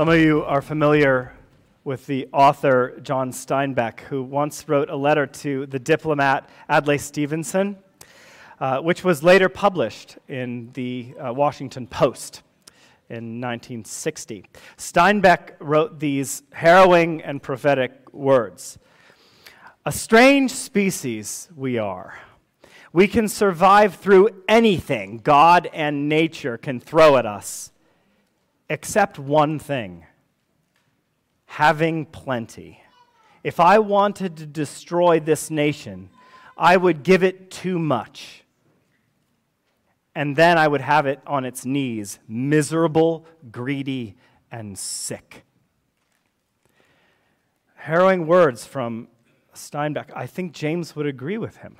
Some 0.00 0.08
of 0.08 0.18
you 0.18 0.44
are 0.44 0.62
familiar 0.62 1.34
with 1.84 2.06
the 2.06 2.26
author 2.32 2.98
John 3.02 3.32
Steinbeck, 3.32 4.00
who 4.00 4.22
once 4.22 4.66
wrote 4.66 4.88
a 4.88 4.96
letter 4.96 5.26
to 5.26 5.66
the 5.66 5.78
diplomat 5.78 6.48
Adlai 6.70 6.96
Stevenson, 6.96 7.76
uh, 8.60 8.80
which 8.80 9.04
was 9.04 9.22
later 9.22 9.50
published 9.50 10.16
in 10.26 10.70
the 10.72 11.14
uh, 11.22 11.34
Washington 11.34 11.86
Post 11.86 12.42
in 13.10 13.42
1960. 13.42 14.46
Steinbeck 14.78 15.50
wrote 15.60 16.00
these 16.00 16.44
harrowing 16.54 17.20
and 17.20 17.42
prophetic 17.42 17.92
words 18.10 18.78
A 19.84 19.92
strange 19.92 20.50
species 20.50 21.50
we 21.54 21.76
are. 21.76 22.18
We 22.94 23.06
can 23.06 23.28
survive 23.28 23.96
through 23.96 24.30
anything 24.48 25.18
God 25.18 25.68
and 25.74 26.08
nature 26.08 26.56
can 26.56 26.80
throw 26.80 27.18
at 27.18 27.26
us, 27.26 27.70
except 28.70 29.18
one 29.18 29.58
thing 29.58 30.06
having 31.44 32.06
plenty. 32.06 32.80
If 33.42 33.58
I 33.58 33.80
wanted 33.80 34.36
to 34.36 34.46
destroy 34.46 35.18
this 35.18 35.50
nation, 35.50 36.08
I 36.56 36.76
would 36.76 37.02
give 37.02 37.24
it 37.24 37.50
too 37.50 37.78
much. 37.78 38.44
And 40.14 40.36
then 40.36 40.58
I 40.58 40.68
would 40.68 40.80
have 40.80 41.06
it 41.06 41.20
on 41.26 41.44
its 41.44 41.66
knees, 41.66 42.20
miserable, 42.28 43.26
greedy, 43.50 44.16
and 44.52 44.78
sick. 44.78 45.44
Harrowing 47.74 48.26
words 48.26 48.64
from 48.64 49.08
Steinbeck. 49.54 50.10
I 50.14 50.26
think 50.26 50.52
James 50.52 50.94
would 50.94 51.06
agree 51.06 51.38
with 51.38 51.56
him. 51.56 51.76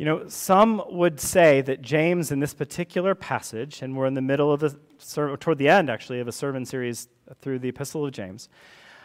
You 0.00 0.06
know, 0.06 0.28
some 0.28 0.82
would 0.88 1.20
say 1.20 1.60
that 1.60 1.82
James, 1.82 2.32
in 2.32 2.40
this 2.40 2.54
particular 2.54 3.14
passage, 3.14 3.82
and 3.82 3.94
we're 3.94 4.06
in 4.06 4.14
the 4.14 4.22
middle 4.22 4.50
of 4.50 4.60
the, 4.60 4.74
toward 5.36 5.58
the 5.58 5.68
end 5.68 5.90
actually, 5.90 6.20
of 6.20 6.26
a 6.26 6.32
sermon 6.32 6.64
series 6.64 7.08
through 7.42 7.58
the 7.58 7.68
Epistle 7.68 8.06
of 8.06 8.12
James, 8.12 8.48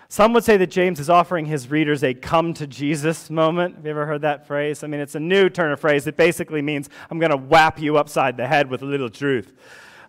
some 0.07 0.31
would 0.31 0.45
say 0.45 0.55
that 0.55 0.67
James 0.67 1.01
is 1.01 1.09
offering 1.09 1.47
his 1.47 1.69
readers 1.69 2.01
a 2.01 2.13
come 2.13 2.53
to 2.53 2.65
Jesus 2.65 3.29
moment. 3.29 3.75
Have 3.75 3.83
you 3.83 3.91
ever 3.91 4.05
heard 4.05 4.21
that 4.21 4.47
phrase? 4.47 4.85
I 4.85 4.87
mean, 4.87 5.01
it's 5.01 5.15
a 5.15 5.19
new 5.19 5.49
turn 5.49 5.73
of 5.73 5.81
phrase. 5.81 6.07
It 6.07 6.15
basically 6.15 6.61
means 6.61 6.89
I'm 7.11 7.19
going 7.19 7.31
to 7.31 7.35
whap 7.35 7.77
you 7.77 7.97
upside 7.97 8.37
the 8.37 8.47
head 8.47 8.69
with 8.69 8.81
a 8.81 8.85
little 8.85 9.09
truth. 9.09 9.51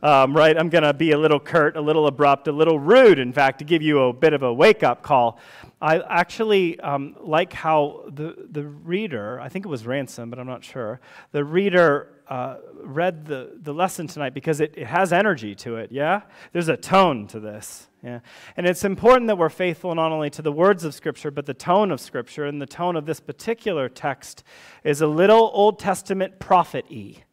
Um, 0.02 0.36
right? 0.36 0.56
I'm 0.58 0.68
going 0.68 0.84
to 0.84 0.92
be 0.92 1.12
a 1.12 1.18
little 1.18 1.40
curt, 1.40 1.76
a 1.76 1.80
little 1.80 2.06
abrupt, 2.06 2.48
a 2.48 2.52
little 2.52 2.78
rude, 2.78 3.18
in 3.18 3.32
fact, 3.32 3.58
to 3.60 3.64
give 3.64 3.82
you 3.82 4.00
a 4.00 4.12
bit 4.12 4.32
of 4.34 4.42
a 4.42 4.52
wake 4.52 4.82
up 4.82 5.02
call. 5.02 5.38
I 5.80 6.00
actually 6.00 6.78
um, 6.80 7.16
like 7.20 7.52
how 7.52 8.04
the, 8.08 8.34
the 8.50 8.64
reader, 8.64 9.40
I 9.40 9.48
think 9.48 9.64
it 9.64 9.68
was 9.68 9.86
Ransom, 9.86 10.30
but 10.30 10.38
I'm 10.38 10.46
not 10.46 10.64
sure, 10.64 11.00
the 11.32 11.44
reader 11.44 12.12
uh, 12.28 12.56
read 12.82 13.24
the, 13.26 13.52
the 13.62 13.72
lesson 13.72 14.06
tonight 14.06 14.34
because 14.34 14.60
it, 14.60 14.74
it 14.76 14.86
has 14.86 15.12
energy 15.12 15.54
to 15.54 15.76
it, 15.76 15.92
yeah? 15.92 16.22
There's 16.52 16.68
a 16.68 16.76
tone 16.76 17.26
to 17.28 17.40
this, 17.40 17.88
yeah? 18.02 18.20
And 18.56 18.66
it's 18.66 18.84
important 18.84 19.28
that 19.28 19.38
we're 19.38 19.48
faithful 19.48 19.94
not 19.94 20.12
only 20.12 20.30
to 20.30 20.42
the 20.42 20.52
words 20.52 20.84
of 20.84 20.94
Scripture, 20.94 21.30
but 21.30 21.46
the 21.46 21.54
tone 21.54 21.90
of 21.90 22.00
Scripture. 22.00 22.46
And 22.46 22.60
the 22.60 22.66
tone 22.66 22.96
of 22.96 23.06
this 23.06 23.20
particular 23.20 23.88
text 23.88 24.44
is 24.82 25.00
a 25.00 25.06
little 25.06 25.50
Old 25.52 25.78
Testament 25.78 26.38
prophet 26.38 26.86
y, 26.90 27.24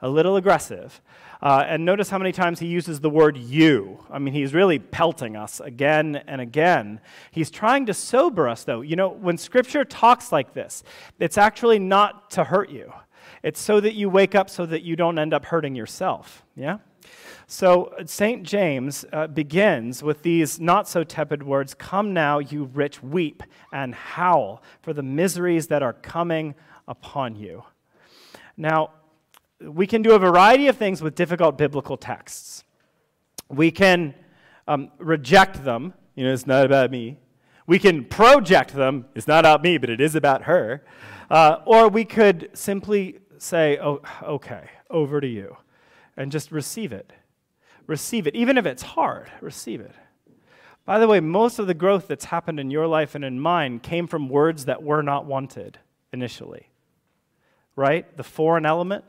a 0.00 0.08
little 0.08 0.36
aggressive. 0.36 1.00
Uh, 1.42 1.64
and 1.66 1.84
notice 1.84 2.10
how 2.10 2.18
many 2.18 2.32
times 2.32 2.58
he 2.58 2.66
uses 2.66 3.00
the 3.00 3.08
word 3.08 3.36
you. 3.36 3.98
I 4.10 4.18
mean, 4.18 4.34
he's 4.34 4.52
really 4.52 4.78
pelting 4.78 5.36
us 5.36 5.60
again 5.60 6.16
and 6.26 6.40
again. 6.40 7.00
He's 7.30 7.50
trying 7.50 7.86
to 7.86 7.94
sober 7.94 8.48
us, 8.48 8.64
though. 8.64 8.82
You 8.82 8.96
know, 8.96 9.08
when 9.08 9.38
Scripture 9.38 9.84
talks 9.84 10.32
like 10.32 10.52
this, 10.52 10.82
it's 11.18 11.38
actually 11.38 11.78
not 11.78 12.30
to 12.32 12.44
hurt 12.44 12.70
you, 12.70 12.92
it's 13.42 13.60
so 13.60 13.80
that 13.80 13.94
you 13.94 14.10
wake 14.10 14.34
up 14.34 14.50
so 14.50 14.66
that 14.66 14.82
you 14.82 14.96
don't 14.96 15.18
end 15.18 15.32
up 15.32 15.46
hurting 15.46 15.74
yourself. 15.74 16.44
Yeah? 16.54 16.78
So, 17.46 17.94
St. 18.04 18.42
James 18.42 19.04
uh, 19.12 19.26
begins 19.26 20.02
with 20.02 20.22
these 20.22 20.60
not 20.60 20.88
so 20.88 21.02
tepid 21.02 21.42
words 21.42 21.74
Come 21.74 22.12
now, 22.12 22.38
you 22.38 22.64
rich, 22.74 23.02
weep 23.02 23.42
and 23.72 23.94
howl 23.94 24.62
for 24.82 24.92
the 24.92 25.02
miseries 25.02 25.66
that 25.68 25.82
are 25.82 25.94
coming 25.94 26.54
upon 26.86 27.34
you. 27.34 27.64
Now, 28.56 28.90
we 29.60 29.86
can 29.86 30.02
do 30.02 30.12
a 30.12 30.18
variety 30.18 30.68
of 30.68 30.76
things 30.76 31.02
with 31.02 31.14
difficult 31.14 31.58
biblical 31.58 31.96
texts. 31.96 32.64
We 33.48 33.70
can 33.70 34.14
um, 34.66 34.90
reject 34.98 35.64
them, 35.64 35.94
you 36.14 36.24
know, 36.24 36.32
it's 36.32 36.46
not 36.46 36.64
about 36.64 36.90
me. 36.90 37.18
We 37.66 37.78
can 37.78 38.04
project 38.04 38.74
them, 38.74 39.06
it's 39.14 39.28
not 39.28 39.40
about 39.40 39.62
me, 39.62 39.78
but 39.78 39.90
it 39.90 40.00
is 40.00 40.14
about 40.14 40.42
her. 40.42 40.84
Uh, 41.30 41.58
or 41.64 41.88
we 41.88 42.04
could 42.04 42.50
simply 42.52 43.20
say, 43.38 43.78
oh, 43.78 44.02
okay, 44.22 44.68
over 44.90 45.20
to 45.20 45.26
you, 45.26 45.56
and 46.16 46.32
just 46.32 46.50
receive 46.50 46.92
it. 46.92 47.12
Receive 47.86 48.26
it. 48.26 48.34
Even 48.34 48.58
if 48.58 48.66
it's 48.66 48.82
hard, 48.82 49.30
receive 49.40 49.80
it. 49.80 49.94
By 50.84 50.98
the 50.98 51.06
way, 51.06 51.20
most 51.20 51.58
of 51.58 51.66
the 51.66 51.74
growth 51.74 52.08
that's 52.08 52.26
happened 52.26 52.58
in 52.58 52.70
your 52.70 52.86
life 52.86 53.14
and 53.14 53.24
in 53.24 53.38
mine 53.38 53.78
came 53.78 54.06
from 54.06 54.28
words 54.28 54.64
that 54.64 54.82
were 54.82 55.02
not 55.02 55.26
wanted 55.26 55.78
initially. 56.12 56.68
Right? 57.76 58.16
The 58.16 58.24
foreign 58.24 58.66
element, 58.66 59.04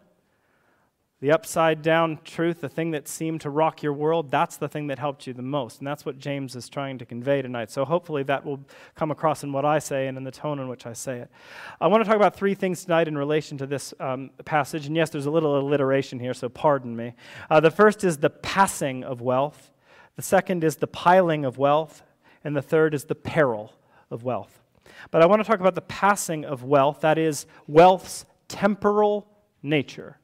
the 1.22 1.32
upside 1.32 1.84
down 1.84 2.18
truth, 2.24 2.62
the 2.62 2.68
thing 2.68 2.92
that 2.92 3.08
seemed 3.08 3.42
to 3.42 3.50
rock 3.52 3.84
your 3.84 3.94
world, 3.94 4.32
that's 4.32 4.58
the 4.58 4.68
thing 4.68 4.88
that 4.88 4.98
helped 4.98 5.28
you 5.28 5.34
the 5.34 5.44
most. 5.44 5.78
And 5.78 5.86
that's 5.86 6.04
what 6.04 6.18
James 6.18 6.56
is 6.56 6.68
trying 6.68 6.98
to 6.98 7.06
convey 7.06 7.44
tonight. 7.44 7.70
So 7.70 7.86
hopefully 7.86 8.24
that 8.24 8.44
will 8.44 8.60
come 8.96 9.12
across 9.12 9.44
in 9.44 9.54
what 9.54 9.64
I 9.64 9.78
say 9.78 10.08
and 10.08 10.18
in 10.18 10.24
the 10.24 10.32
tone 10.32 10.58
in 10.58 10.68
which 10.68 10.88
I 10.88 10.94
say 10.94 11.20
it. 11.20 11.30
I 11.80 11.86
want 11.86 12.04
to 12.04 12.08
talk 12.08 12.16
about 12.16 12.36
three 12.36 12.56
things 12.56 12.84
tonight 12.84 13.08
in 13.08 13.16
relation 13.16 13.56
to 13.60 13.68
this 13.68 13.94
um, 14.00 14.32
passage. 14.46 14.88
And 14.88 14.96
yes, 14.96 15.12
there's 15.12 15.28
a 15.28 15.32
little 15.32 15.60
alliteration 15.60 16.20
here, 16.20 16.34
so 16.34 16.50
pardon 16.50 16.96
me. 16.96 17.14
Uh, 17.52 17.60
the 17.60 17.72
first 17.72 18.04
is 18.04 18.18
the 18.18 18.32
passing 18.32 19.04
of 19.04 19.22
wealth, 19.22 19.72
the 20.16 20.24
second 20.24 20.64
is 20.64 20.78
the 20.78 20.88
piling 20.88 21.46
of 21.46 21.60
wealth, 21.60 22.02
and 22.44 22.56
the 22.56 22.64
third 22.64 22.96
is 22.96 23.06
the 23.06 23.16
peril 23.16 23.74
of 24.10 24.24
wealth. 24.24 24.60
But 25.12 25.22
I 25.22 25.28
want 25.28 25.40
to 25.44 25.48
talk 25.48 25.60
about 25.60 25.76
the 25.76 25.82
passing 25.82 26.46
of 26.46 26.64
wealth, 26.64 27.02
that 27.02 27.20
is, 27.20 27.46
wealth's 27.68 28.26
temporal 28.48 29.28
nature. 29.62 30.18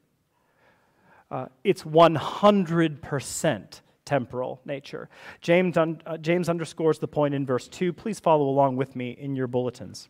Uh, 1.29 1.47
it's 1.63 1.83
100% 1.83 3.81
temporal 4.05 4.61
nature. 4.65 5.09
James, 5.41 5.77
un- 5.77 6.01
uh, 6.05 6.17
James 6.17 6.47
underscores 6.47 6.99
the 6.99 7.07
point 7.07 7.33
in 7.33 7.45
verse 7.45 7.67
2. 7.67 7.91
Please 7.91 8.19
follow 8.19 8.47
along 8.47 8.77
with 8.77 8.95
me 8.95 9.11
in 9.11 9.35
your 9.35 9.47
bulletins. 9.47 10.07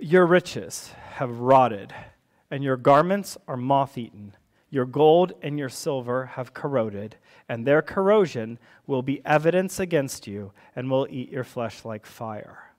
Your 0.00 0.26
riches 0.26 0.90
have 1.12 1.38
rotted, 1.38 1.94
and 2.50 2.64
your 2.64 2.76
garments 2.76 3.38
are 3.46 3.56
moth 3.56 3.96
eaten. 3.96 4.34
Your 4.68 4.84
gold 4.84 5.32
and 5.42 5.56
your 5.58 5.68
silver 5.68 6.26
have 6.26 6.52
corroded, 6.52 7.16
and 7.48 7.64
their 7.64 7.82
corrosion 7.82 8.58
will 8.88 9.02
be 9.02 9.24
evidence 9.24 9.78
against 9.78 10.26
you 10.26 10.52
and 10.74 10.90
will 10.90 11.06
eat 11.08 11.30
your 11.30 11.44
flesh 11.44 11.84
like 11.84 12.04
fire. 12.04 12.72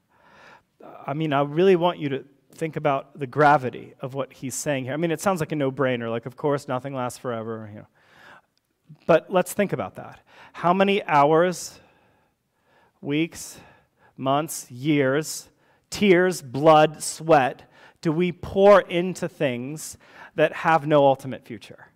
I 1.06 1.14
mean, 1.14 1.32
I 1.32 1.44
really 1.44 1.78
want 1.78 2.00
you 2.00 2.10
to 2.10 2.26
think 2.58 2.76
about 2.76 3.18
the 3.18 3.28
gravity 3.28 3.94
of 4.02 4.14
what 4.14 4.34
he's 4.34 4.56
saying 4.56 4.86
here. 4.86 4.94
I 4.94 4.98
mean, 4.98 5.12
it 5.12 5.22
sounds 5.22 5.40
like 5.40 5.52
a 5.52 5.56
no 5.56 5.72
brainer, 5.72 6.10
like, 6.10 6.26
of 6.26 6.36
course, 6.36 6.68
nothing 6.68 6.94
lasts 6.94 7.20
forever. 7.20 7.70
You 7.72 7.80
know. 7.80 7.88
But 9.06 9.32
let's 9.32 9.54
think 9.54 9.74
about 9.74 9.96
that. 9.96 10.20
How 10.54 10.74
many 10.74 11.04
hours, 11.04 11.80
weeks, 13.02 13.60
months, 14.16 14.70
years, 14.72 15.50
tears, 15.90 16.42
blood, 16.42 17.04
sweat 17.04 17.70
do 18.02 18.12
we 18.12 18.32
pour 18.32 18.82
into 18.82 19.28
things 19.28 19.98
that 20.36 20.54
have 20.54 20.86
no 20.88 21.06
ultimate 21.06 21.46
future? 21.46 21.88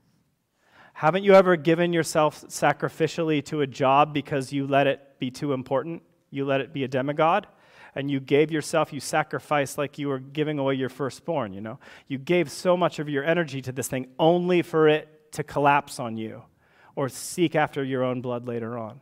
Haven't 0.94 1.24
you 1.24 1.34
ever 1.34 1.56
given 1.56 1.94
yourself 1.94 2.42
sacrificially 2.48 3.44
to 3.46 3.62
a 3.62 3.68
job 3.68 4.14
because 4.14 4.52
you 4.52 4.68
let 4.68 4.88
it 4.88 5.20
be 5.20 5.32
too 5.32 5.54
important? 5.54 6.04
You 6.30 6.46
let 6.46 6.62
it 6.62 6.74
be 6.74 6.84
a 6.84 6.88
demigod? 6.88 7.48
And 7.96 8.10
you 8.10 8.20
gave 8.20 8.52
yourself, 8.52 8.94
you 8.94 9.00
sacrificed 9.00 9.78
like 9.78 9.98
you 9.98 10.08
were 10.08 10.20
giving 10.20 10.60
away 10.60 10.76
your 10.76 10.90
firstborn, 10.90 11.54
you 11.54 11.62
know? 11.62 11.80
You 12.08 12.18
gave 12.18 12.50
so 12.50 12.78
much 12.78 13.00
of 13.00 13.10
your 13.10 13.24
energy 13.24 13.62
to 13.64 13.72
this 13.72 13.88
thing 13.88 14.08
only 14.18 14.62
for 14.62 14.88
it 14.88 15.32
to 15.34 15.44
collapse 15.44 16.00
on 16.00 16.18
you 16.18 16.44
or 16.96 17.10
seek 17.10 17.56
after 17.56 17.84
your 17.84 18.04
own 18.04 18.22
blood 18.22 18.48
later 18.48 18.78
on. 18.78 19.02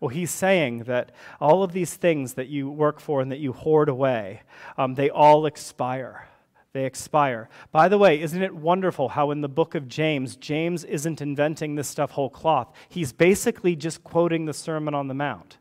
Well, 0.00 0.08
he's 0.08 0.32
saying 0.32 0.84
that 0.84 1.12
all 1.40 1.62
of 1.62 1.72
these 1.72 1.94
things 1.94 2.34
that 2.34 2.48
you 2.48 2.68
work 2.68 2.98
for 2.98 3.20
and 3.20 3.30
that 3.30 3.38
you 3.38 3.52
hoard 3.52 3.88
away, 3.88 4.42
um, 4.76 4.94
they 4.94 5.10
all 5.10 5.46
expire. 5.46 6.26
they 6.72 6.86
expire. 6.86 7.48
By 7.70 7.88
the 7.88 7.98
way, 7.98 8.20
isn't 8.20 8.42
it 8.42 8.54
wonderful 8.54 9.10
how 9.10 9.30
in 9.30 9.42
the 9.42 9.48
book 9.48 9.74
of 9.74 9.88
James, 9.88 10.36
James 10.36 10.84
isn't 10.84 11.20
inventing 11.20 11.74
this 11.74 11.88
stuff 11.88 12.12
whole 12.12 12.30
cloth? 12.30 12.72
He's 12.88 13.12
basically 13.12 13.76
just 13.76 14.02
quoting 14.02 14.46
the 14.46 14.54
Sermon 14.54 14.94
on 14.94 15.08
the 15.08 15.14
Mount. 15.14 15.58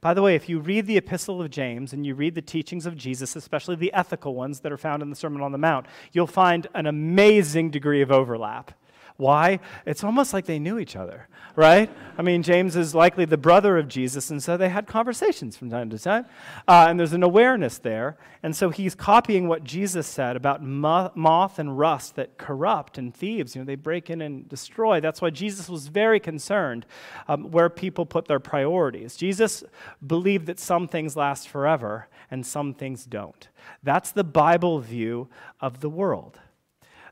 By 0.00 0.14
the 0.14 0.22
way, 0.22 0.36
if 0.36 0.48
you 0.48 0.60
read 0.60 0.86
the 0.86 0.96
Epistle 0.96 1.42
of 1.42 1.50
James 1.50 1.92
and 1.92 2.06
you 2.06 2.14
read 2.14 2.36
the 2.36 2.42
teachings 2.42 2.86
of 2.86 2.96
Jesus, 2.96 3.34
especially 3.34 3.74
the 3.74 3.92
ethical 3.92 4.34
ones 4.34 4.60
that 4.60 4.70
are 4.70 4.78
found 4.78 5.02
in 5.02 5.10
the 5.10 5.16
Sermon 5.16 5.42
on 5.42 5.50
the 5.50 5.58
Mount, 5.58 5.86
you'll 6.12 6.28
find 6.28 6.68
an 6.74 6.86
amazing 6.86 7.70
degree 7.70 8.00
of 8.00 8.12
overlap. 8.12 8.72
Why? 9.18 9.58
It's 9.84 10.04
almost 10.04 10.32
like 10.32 10.46
they 10.46 10.60
knew 10.60 10.78
each 10.78 10.94
other, 10.94 11.26
right? 11.56 11.90
I 12.16 12.22
mean, 12.22 12.44
James 12.44 12.76
is 12.76 12.94
likely 12.94 13.24
the 13.24 13.36
brother 13.36 13.76
of 13.76 13.88
Jesus, 13.88 14.30
and 14.30 14.40
so 14.40 14.56
they 14.56 14.68
had 14.68 14.86
conversations 14.86 15.56
from 15.56 15.70
time 15.70 15.90
to 15.90 15.98
time. 15.98 16.24
Uh, 16.68 16.86
and 16.88 17.00
there's 17.00 17.12
an 17.12 17.24
awareness 17.24 17.78
there. 17.78 18.16
And 18.44 18.54
so 18.54 18.70
he's 18.70 18.94
copying 18.94 19.48
what 19.48 19.64
Jesus 19.64 20.06
said 20.06 20.36
about 20.36 20.62
moth 20.62 21.58
and 21.58 21.76
rust 21.76 22.14
that 22.14 22.38
corrupt 22.38 22.96
and 22.96 23.12
thieves. 23.12 23.56
You 23.56 23.62
know, 23.62 23.66
they 23.66 23.74
break 23.74 24.08
in 24.08 24.22
and 24.22 24.48
destroy. 24.48 25.00
That's 25.00 25.20
why 25.20 25.30
Jesus 25.30 25.68
was 25.68 25.88
very 25.88 26.20
concerned 26.20 26.86
um, 27.26 27.50
where 27.50 27.68
people 27.68 28.06
put 28.06 28.28
their 28.28 28.38
priorities. 28.38 29.16
Jesus 29.16 29.64
believed 30.06 30.46
that 30.46 30.60
some 30.60 30.86
things 30.86 31.16
last 31.16 31.48
forever 31.48 32.06
and 32.30 32.46
some 32.46 32.72
things 32.72 33.04
don't. 33.04 33.48
That's 33.82 34.12
the 34.12 34.22
Bible 34.22 34.78
view 34.78 35.28
of 35.60 35.80
the 35.80 35.90
world. 35.90 36.38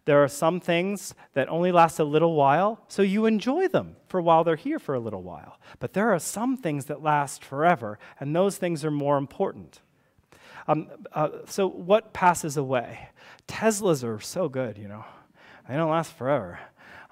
There 0.07 0.23
are 0.23 0.29
some 0.29 0.61
things 0.61 1.15
that 1.35 1.49
only 1.49 1.73
last 1.73 1.99
a 1.99 2.05
little 2.05 2.35
while, 2.35 2.81
so 2.87 3.03
you 3.03 3.27
enjoy 3.27 3.67
them 3.67 3.97
for 4.09 4.21
while 4.21 4.45
they're 4.45 4.55
here 4.57 4.79
for 4.79 4.95
a 4.95 5.01
little 5.01 5.23
while. 5.23 5.59
But 5.81 5.95
there 5.95 6.15
are 6.15 6.21
some 6.21 6.57
things 6.57 6.87
that 6.87 7.03
last 7.03 7.45
forever, 7.45 7.99
and 8.21 8.35
those 8.35 8.57
things 8.57 8.85
are 8.85 8.91
more 8.91 9.19
important. 9.19 9.81
Um, 10.69 10.89
uh, 11.13 11.29
so, 11.47 11.69
what 11.69 12.13
passes 12.13 12.57
away? 12.57 13.09
Teslas 13.49 14.05
are 14.05 14.21
so 14.21 14.49
good, 14.49 14.79
you 14.79 14.87
know, 14.87 15.05
they 15.69 15.75
don't 15.75 15.91
last 15.91 16.13
forever. 16.13 16.61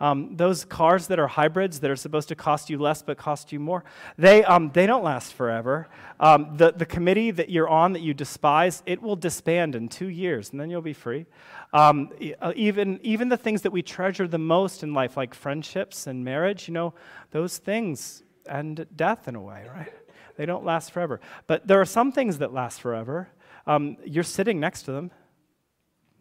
Um, 0.00 0.36
those 0.36 0.64
cars 0.64 1.06
that 1.06 1.18
are 1.18 1.28
hybrids 1.28 1.80
that 1.80 1.90
are 1.90 1.96
supposed 1.96 2.28
to 2.28 2.34
cost 2.34 2.68
you 2.68 2.78
less 2.78 3.02
but 3.02 3.16
cost 3.16 3.52
you 3.52 3.60
more, 3.60 3.84
they, 4.18 4.44
um, 4.44 4.70
they 4.72 4.86
don't 4.86 5.04
last 5.04 5.34
forever. 5.34 5.88
Um, 6.18 6.56
the, 6.56 6.72
the 6.72 6.86
committee 6.86 7.30
that 7.30 7.50
you're 7.50 7.68
on 7.68 7.92
that 7.92 8.00
you 8.00 8.14
despise, 8.14 8.82
it 8.86 9.02
will 9.02 9.16
disband 9.16 9.74
in 9.74 9.88
two 9.88 10.08
years 10.08 10.50
and 10.50 10.60
then 10.60 10.70
you'll 10.70 10.82
be 10.82 10.92
free. 10.92 11.26
Um, 11.72 12.10
uh, 12.40 12.52
even, 12.56 13.00
even 13.02 13.28
the 13.28 13.36
things 13.36 13.62
that 13.62 13.70
we 13.70 13.82
treasure 13.82 14.26
the 14.26 14.38
most 14.38 14.82
in 14.82 14.94
life, 14.94 15.16
like 15.16 15.34
friendships 15.34 16.06
and 16.06 16.24
marriage, 16.24 16.68
you 16.68 16.74
know, 16.74 16.94
those 17.30 17.58
things 17.58 18.22
end 18.48 18.86
death 18.94 19.28
in 19.28 19.34
a 19.34 19.40
way, 19.40 19.66
right? 19.74 19.92
They 20.36 20.46
don't 20.46 20.64
last 20.64 20.90
forever. 20.90 21.20
But 21.46 21.66
there 21.66 21.80
are 21.80 21.84
some 21.86 22.12
things 22.12 22.38
that 22.38 22.52
last 22.52 22.80
forever. 22.80 23.28
Um, 23.66 23.96
you're 24.04 24.24
sitting 24.24 24.60
next 24.60 24.82
to 24.82 24.92
them, 24.92 25.10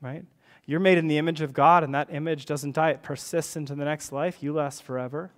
right? 0.02 0.24
You're 0.66 0.80
made 0.80 0.98
in 0.98 1.08
the 1.08 1.18
image 1.18 1.42
of 1.42 1.54
God, 1.54 1.84
and 1.84 1.94
that 1.94 2.14
image 2.14 2.46
doesn't 2.46 2.76
die. 2.76 2.92
It 2.92 3.04
persists 3.04 3.56
into 3.56 3.76
the 3.76 3.86
next 3.86 4.12
life. 4.12 4.42
You 4.42 4.54
last 4.54 4.84
forever. 4.84 5.32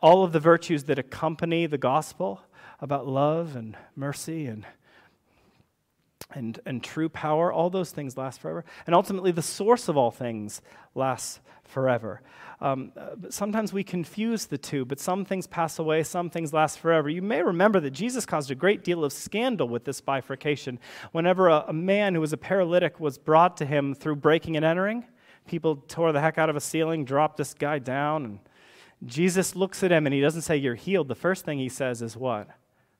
All 0.00 0.24
of 0.24 0.32
the 0.32 0.40
virtues 0.40 0.84
that 0.84 0.98
accompany 0.98 1.66
the 1.66 1.78
gospel 1.78 2.42
about 2.80 3.06
love 3.06 3.56
and 3.56 3.76
mercy 3.96 4.46
and 4.46 4.66
and, 6.30 6.60
and 6.66 6.82
true 6.84 7.08
power, 7.08 7.50
all 7.50 7.70
those 7.70 7.90
things 7.90 8.18
last 8.18 8.40
forever. 8.40 8.64
And 8.86 8.94
ultimately, 8.94 9.32
the 9.32 9.40
source 9.40 9.88
of 9.88 9.96
all 9.96 10.10
things 10.10 10.60
lasts 10.94 11.40
forever. 11.68 12.22
Um, 12.60 12.92
uh, 12.96 13.30
sometimes 13.30 13.72
we 13.72 13.84
confuse 13.84 14.46
the 14.46 14.58
two, 14.58 14.84
but 14.84 14.98
some 14.98 15.24
things 15.24 15.46
pass 15.46 15.78
away, 15.78 16.02
some 16.02 16.28
things 16.28 16.52
last 16.52 16.80
forever. 16.80 17.08
You 17.08 17.22
may 17.22 17.42
remember 17.42 17.78
that 17.80 17.92
Jesus 17.92 18.26
caused 18.26 18.50
a 18.50 18.54
great 18.54 18.82
deal 18.82 19.04
of 19.04 19.12
scandal 19.12 19.68
with 19.68 19.84
this 19.84 20.00
bifurcation. 20.00 20.80
Whenever 21.12 21.48
a, 21.48 21.66
a 21.68 21.72
man 21.72 22.14
who 22.14 22.20
was 22.20 22.32
a 22.32 22.36
paralytic 22.36 22.98
was 22.98 23.16
brought 23.16 23.56
to 23.58 23.66
him 23.66 23.94
through 23.94 24.16
breaking 24.16 24.56
and 24.56 24.64
entering, 24.64 25.04
people 25.46 25.76
tore 25.76 26.12
the 26.12 26.20
heck 26.20 26.38
out 26.38 26.50
of 26.50 26.56
a 26.56 26.60
ceiling, 26.60 27.04
dropped 27.04 27.36
this 27.36 27.54
guy 27.54 27.78
down, 27.78 28.24
and 28.24 28.38
Jesus 29.06 29.54
looks 29.54 29.84
at 29.84 29.92
him 29.92 30.06
and 30.06 30.14
he 30.14 30.20
doesn't 30.20 30.42
say, 30.42 30.56
You're 30.56 30.74
healed. 30.74 31.08
The 31.08 31.14
first 31.14 31.44
thing 31.44 31.58
he 31.58 31.68
says 31.68 32.02
is, 32.02 32.16
What? 32.16 32.48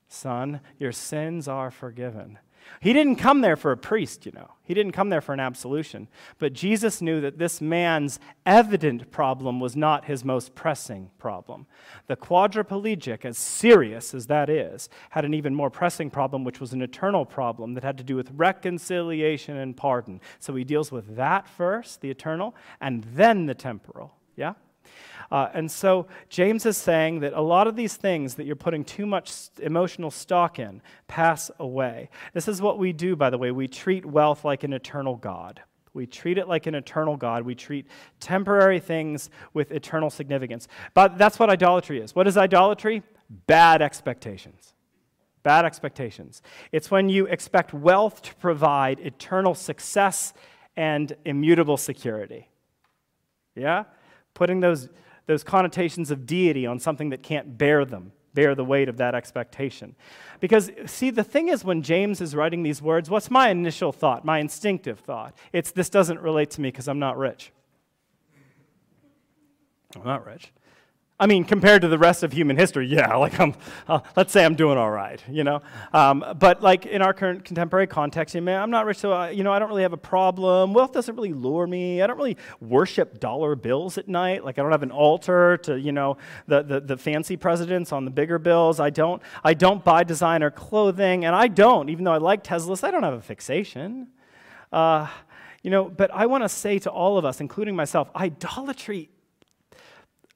Son, 0.08 0.60
your 0.78 0.92
sins 0.92 1.46
are 1.46 1.70
forgiven. 1.70 2.38
He 2.80 2.92
didn't 2.92 3.16
come 3.16 3.40
there 3.40 3.56
for 3.56 3.72
a 3.72 3.76
priest, 3.76 4.26
you 4.26 4.32
know. 4.32 4.52
He 4.62 4.74
didn't 4.74 4.92
come 4.92 5.08
there 5.08 5.20
for 5.20 5.32
an 5.32 5.40
absolution. 5.40 6.08
But 6.38 6.52
Jesus 6.52 7.00
knew 7.00 7.20
that 7.20 7.38
this 7.38 7.60
man's 7.60 8.20
evident 8.44 9.10
problem 9.10 9.60
was 9.60 9.74
not 9.74 10.04
his 10.04 10.24
most 10.24 10.54
pressing 10.54 11.10
problem. 11.18 11.66
The 12.06 12.16
quadriplegic, 12.16 13.24
as 13.24 13.38
serious 13.38 14.14
as 14.14 14.26
that 14.26 14.50
is, 14.50 14.88
had 15.10 15.24
an 15.24 15.34
even 15.34 15.54
more 15.54 15.70
pressing 15.70 16.10
problem, 16.10 16.44
which 16.44 16.60
was 16.60 16.72
an 16.72 16.82
eternal 16.82 17.24
problem 17.24 17.74
that 17.74 17.84
had 17.84 17.98
to 17.98 18.04
do 18.04 18.16
with 18.16 18.30
reconciliation 18.34 19.56
and 19.56 19.76
pardon. 19.76 20.20
So 20.38 20.54
he 20.54 20.64
deals 20.64 20.92
with 20.92 21.16
that 21.16 21.48
first, 21.48 22.00
the 22.00 22.10
eternal, 22.10 22.54
and 22.80 23.04
then 23.14 23.46
the 23.46 23.54
temporal. 23.54 24.14
Yeah? 24.36 24.54
Uh, 25.30 25.48
and 25.52 25.70
so 25.70 26.06
James 26.28 26.64
is 26.64 26.76
saying 26.76 27.20
that 27.20 27.34
a 27.34 27.40
lot 27.40 27.66
of 27.66 27.76
these 27.76 27.96
things 27.96 28.34
that 28.36 28.46
you're 28.46 28.56
putting 28.56 28.84
too 28.84 29.06
much 29.06 29.50
emotional 29.60 30.10
stock 30.10 30.58
in 30.58 30.80
pass 31.06 31.50
away. 31.58 32.08
This 32.32 32.48
is 32.48 32.62
what 32.62 32.78
we 32.78 32.92
do, 32.92 33.14
by 33.14 33.30
the 33.30 33.38
way. 33.38 33.50
We 33.50 33.68
treat 33.68 34.06
wealth 34.06 34.44
like 34.44 34.64
an 34.64 34.72
eternal 34.72 35.16
God. 35.16 35.60
We 35.92 36.06
treat 36.06 36.38
it 36.38 36.48
like 36.48 36.66
an 36.66 36.74
eternal 36.74 37.16
God. 37.16 37.42
We 37.42 37.54
treat 37.54 37.86
temporary 38.20 38.80
things 38.80 39.30
with 39.52 39.72
eternal 39.72 40.10
significance. 40.10 40.68
But 40.94 41.18
that's 41.18 41.38
what 41.38 41.50
idolatry 41.50 42.00
is. 42.00 42.14
What 42.14 42.26
is 42.26 42.36
idolatry? 42.36 43.02
Bad 43.46 43.82
expectations. 43.82 44.74
Bad 45.42 45.64
expectations. 45.64 46.42
It's 46.72 46.90
when 46.90 47.08
you 47.08 47.26
expect 47.26 47.72
wealth 47.72 48.22
to 48.22 48.34
provide 48.36 49.00
eternal 49.00 49.54
success 49.54 50.34
and 50.76 51.14
immutable 51.24 51.76
security. 51.76 52.48
Yeah? 53.54 53.84
Putting 54.38 54.60
those 54.60 54.88
those 55.26 55.42
connotations 55.42 56.12
of 56.12 56.26
deity 56.26 56.64
on 56.64 56.78
something 56.78 57.10
that 57.10 57.24
can't 57.24 57.58
bear 57.58 57.84
them, 57.84 58.12
bear 58.34 58.54
the 58.54 58.64
weight 58.64 58.88
of 58.88 58.98
that 58.98 59.16
expectation. 59.16 59.96
Because, 60.38 60.70
see, 60.86 61.10
the 61.10 61.24
thing 61.24 61.48
is, 61.48 61.64
when 61.64 61.82
James 61.82 62.20
is 62.20 62.36
writing 62.36 62.62
these 62.62 62.80
words, 62.80 63.10
what's 63.10 63.32
my 63.32 63.48
initial 63.50 63.90
thought, 63.90 64.24
my 64.24 64.38
instinctive 64.38 65.00
thought? 65.00 65.36
It's 65.52 65.72
this 65.72 65.90
doesn't 65.90 66.20
relate 66.20 66.50
to 66.52 66.60
me 66.60 66.68
because 66.68 66.86
I'm 66.86 67.00
not 67.00 67.18
rich. 67.18 67.50
I'm 69.96 70.04
not 70.04 70.24
rich. 70.24 70.52
I 71.20 71.26
mean, 71.26 71.42
compared 71.42 71.82
to 71.82 71.88
the 71.88 71.98
rest 71.98 72.22
of 72.22 72.32
human 72.32 72.56
history, 72.56 72.86
yeah, 72.86 73.16
like 73.16 73.40
I'm, 73.40 73.54
uh, 73.88 74.00
let's 74.14 74.32
say 74.32 74.44
I'm 74.44 74.54
doing 74.54 74.78
all 74.78 74.90
right, 74.90 75.20
you 75.28 75.42
know? 75.42 75.62
Um, 75.92 76.24
but 76.38 76.62
like 76.62 76.86
in 76.86 77.02
our 77.02 77.12
current 77.12 77.44
contemporary 77.44 77.88
context, 77.88 78.36
you 78.36 78.40
know, 78.40 78.56
I'm 78.56 78.70
not 78.70 78.86
rich, 78.86 78.98
so, 78.98 79.12
I, 79.12 79.30
you 79.30 79.42
know, 79.42 79.52
I 79.52 79.58
don't 79.58 79.68
really 79.68 79.82
have 79.82 79.92
a 79.92 79.96
problem. 79.96 80.74
Wealth 80.74 80.92
doesn't 80.92 81.16
really 81.16 81.32
lure 81.32 81.66
me. 81.66 82.02
I 82.02 82.06
don't 82.06 82.18
really 82.18 82.36
worship 82.60 83.18
dollar 83.18 83.56
bills 83.56 83.98
at 83.98 84.06
night. 84.06 84.44
Like 84.44 84.60
I 84.60 84.62
don't 84.62 84.70
have 84.70 84.84
an 84.84 84.92
altar 84.92 85.56
to, 85.64 85.78
you 85.78 85.90
know, 85.90 86.18
the, 86.46 86.62
the, 86.62 86.80
the 86.80 86.96
fancy 86.96 87.36
presidents 87.36 87.90
on 87.90 88.04
the 88.04 88.12
bigger 88.12 88.38
bills. 88.38 88.78
I 88.78 88.90
don't, 88.90 89.20
I 89.42 89.54
don't 89.54 89.84
buy 89.84 90.04
designer 90.04 90.52
clothing, 90.52 91.24
and 91.24 91.34
I 91.34 91.48
don't, 91.48 91.88
even 91.88 92.04
though 92.04 92.12
I 92.12 92.18
like 92.18 92.44
Teslas, 92.44 92.84
I 92.84 92.92
don't 92.92 93.02
have 93.02 93.14
a 93.14 93.20
fixation. 93.20 94.08
Uh, 94.72 95.08
you 95.64 95.72
know, 95.72 95.84
but 95.88 96.12
I 96.12 96.26
want 96.26 96.44
to 96.44 96.48
say 96.48 96.78
to 96.80 96.90
all 96.90 97.18
of 97.18 97.24
us, 97.24 97.40
including 97.40 97.74
myself, 97.74 98.08
idolatry 98.14 99.10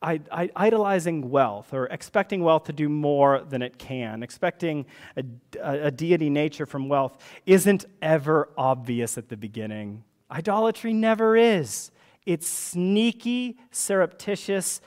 idolizing 0.02 1.30
wealth 1.30 1.72
or 1.72 1.86
expecting 1.86 2.42
wealth 2.42 2.64
to 2.64 2.72
do 2.72 2.88
more 2.88 3.40
than 3.40 3.62
it 3.62 3.78
can, 3.78 4.22
expecting 4.22 4.86
a, 5.16 5.24
a, 5.60 5.90
deity 5.90 6.28
nature 6.28 6.66
from 6.66 6.88
wealth, 6.88 7.16
isn't 7.46 7.84
ever 8.00 8.48
obvious 8.56 9.16
at 9.16 9.28
the 9.28 9.36
beginning. 9.36 10.02
Idolatry 10.30 10.92
never 10.92 11.36
is. 11.36 11.90
It's 12.26 12.48
sneaky, 12.48 13.58
surreptitious, 13.70 14.80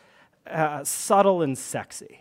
uh, 0.47 0.83
subtle, 0.83 1.41
and 1.41 1.57
sexy. 1.57 2.19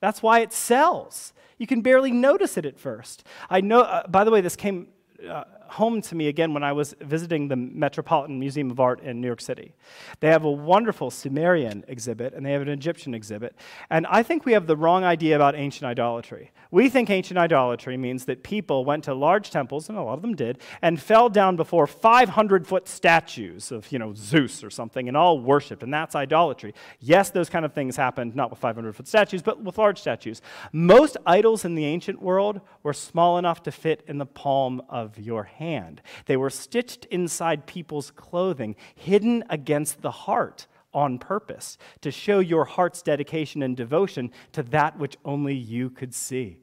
That's 0.00 0.22
why 0.22 0.40
it 0.40 0.52
sells. 0.52 1.32
You 1.58 1.66
can 1.66 1.82
barely 1.82 2.10
notice 2.10 2.56
it 2.56 2.64
at 2.64 2.78
first. 2.78 3.26
I 3.50 3.60
know, 3.60 3.82
uh, 3.82 4.06
by 4.06 4.24
the 4.24 4.30
way, 4.30 4.40
this 4.40 4.56
came. 4.56 4.88
Uh, 5.26 5.44
home 5.70 6.00
to 6.02 6.14
me 6.14 6.28
again 6.28 6.52
when 6.52 6.62
I 6.62 6.72
was 6.72 6.94
visiting 7.00 7.48
the 7.48 7.56
Metropolitan 7.56 8.38
Museum 8.38 8.70
of 8.70 8.80
Art 8.80 9.00
in 9.00 9.20
New 9.20 9.26
York 9.26 9.40
City. 9.40 9.74
They 10.20 10.28
have 10.28 10.44
a 10.44 10.50
wonderful 10.50 11.10
Sumerian 11.10 11.84
exhibit 11.88 12.34
and 12.34 12.44
they 12.44 12.52
have 12.52 12.62
an 12.62 12.68
Egyptian 12.68 13.14
exhibit. 13.14 13.54
And 13.88 14.06
I 14.06 14.22
think 14.22 14.44
we 14.44 14.52
have 14.52 14.66
the 14.66 14.76
wrong 14.76 15.04
idea 15.04 15.36
about 15.36 15.54
ancient 15.54 15.84
idolatry. 15.84 16.52
We 16.72 16.88
think 16.88 17.10
ancient 17.10 17.38
idolatry 17.38 17.96
means 17.96 18.26
that 18.26 18.42
people 18.42 18.84
went 18.84 19.04
to 19.04 19.14
large 19.14 19.50
temples, 19.50 19.88
and 19.88 19.98
a 19.98 20.02
lot 20.02 20.14
of 20.14 20.22
them 20.22 20.36
did, 20.36 20.60
and 20.82 21.00
fell 21.00 21.28
down 21.28 21.56
before 21.56 21.86
500 21.86 22.66
foot 22.66 22.86
statues 22.86 23.72
of, 23.72 23.90
you 23.90 23.98
know, 23.98 24.14
Zeus 24.14 24.62
or 24.62 24.70
something 24.70 25.08
and 25.08 25.16
all 25.16 25.40
worshiped, 25.40 25.82
and 25.82 25.92
that's 25.92 26.14
idolatry. 26.14 26.74
Yes, 27.00 27.30
those 27.30 27.50
kind 27.50 27.64
of 27.64 27.72
things 27.72 27.96
happened, 27.96 28.36
not 28.36 28.50
with 28.50 28.60
500 28.60 28.94
foot 28.94 29.08
statues, 29.08 29.42
but 29.42 29.60
with 29.62 29.78
large 29.78 30.00
statues. 30.00 30.42
Most 30.72 31.16
idols 31.26 31.64
in 31.64 31.74
the 31.74 31.84
ancient 31.84 32.22
world 32.22 32.60
were 32.84 32.92
small 32.92 33.38
enough 33.38 33.62
to 33.64 33.72
fit 33.72 34.04
in 34.06 34.18
the 34.18 34.26
palm 34.26 34.82
of 34.88 35.18
your 35.18 35.44
hand. 35.44 35.59
They 35.60 36.36
were 36.36 36.50
stitched 36.50 37.04
inside 37.06 37.66
people's 37.66 38.10
clothing, 38.10 38.76
hidden 38.94 39.44
against 39.50 40.00
the 40.00 40.10
heart 40.10 40.66
on 40.94 41.18
purpose 41.18 41.76
to 42.00 42.10
show 42.10 42.40
your 42.40 42.64
heart's 42.64 43.02
dedication 43.02 43.62
and 43.62 43.76
devotion 43.76 44.32
to 44.52 44.62
that 44.64 44.98
which 44.98 45.16
only 45.24 45.54
you 45.54 45.90
could 45.90 46.14
see. 46.14 46.58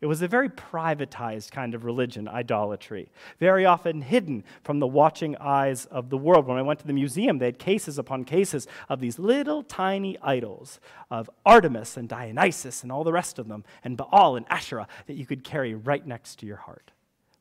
It 0.00 0.06
was 0.06 0.20
a 0.20 0.28
very 0.28 0.50
privatized 0.50 1.50
kind 1.52 1.74
of 1.74 1.86
religion, 1.86 2.28
idolatry, 2.28 3.10
very 3.40 3.64
often 3.64 4.02
hidden 4.02 4.44
from 4.62 4.78
the 4.78 4.86
watching 4.86 5.34
eyes 5.40 5.86
of 5.86 6.10
the 6.10 6.18
world. 6.18 6.46
When 6.46 6.58
I 6.58 6.62
went 6.62 6.80
to 6.80 6.86
the 6.86 6.92
museum, 6.92 7.38
they 7.38 7.46
had 7.46 7.58
cases 7.58 7.98
upon 7.98 8.24
cases 8.24 8.66
of 8.90 9.00
these 9.00 9.18
little 9.18 9.62
tiny 9.62 10.18
idols 10.20 10.78
of 11.10 11.30
Artemis 11.46 11.96
and 11.96 12.06
Dionysus 12.06 12.82
and 12.82 12.92
all 12.92 13.02
the 13.02 13.14
rest 13.14 13.38
of 13.38 13.48
them, 13.48 13.64
and 13.82 13.96
Baal 13.96 14.36
and 14.36 14.44
Asherah 14.50 14.88
that 15.06 15.14
you 15.14 15.24
could 15.24 15.42
carry 15.42 15.74
right 15.74 16.06
next 16.06 16.38
to 16.40 16.46
your 16.46 16.58
heart. 16.58 16.90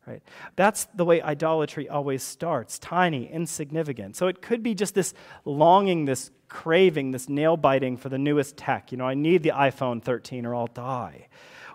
Right? 0.06 0.22
That's 0.58 0.86
the 0.96 1.06
way 1.06 1.22
idolatry 1.22 1.88
always 1.88 2.24
starts 2.24 2.78
tiny, 2.78 3.32
insignificant. 3.32 4.18
So 4.18 4.28
it 4.28 4.42
could 4.42 4.62
be 4.62 4.76
just 4.76 4.96
this 4.96 5.14
longing, 5.46 6.06
this 6.06 6.30
craving, 6.50 7.12
this 7.12 7.30
nail 7.30 7.56
biting 7.56 7.96
for 7.96 8.10
the 8.10 8.18
newest 8.18 8.58
tech. 8.58 8.92
You 8.92 8.98
know, 8.98 9.06
I 9.06 9.14
need 9.14 9.44
the 9.44 9.52
iPhone 9.52 10.02
13 10.04 10.46
or 10.46 10.56
I'll 10.56 10.68
die. 10.68 11.28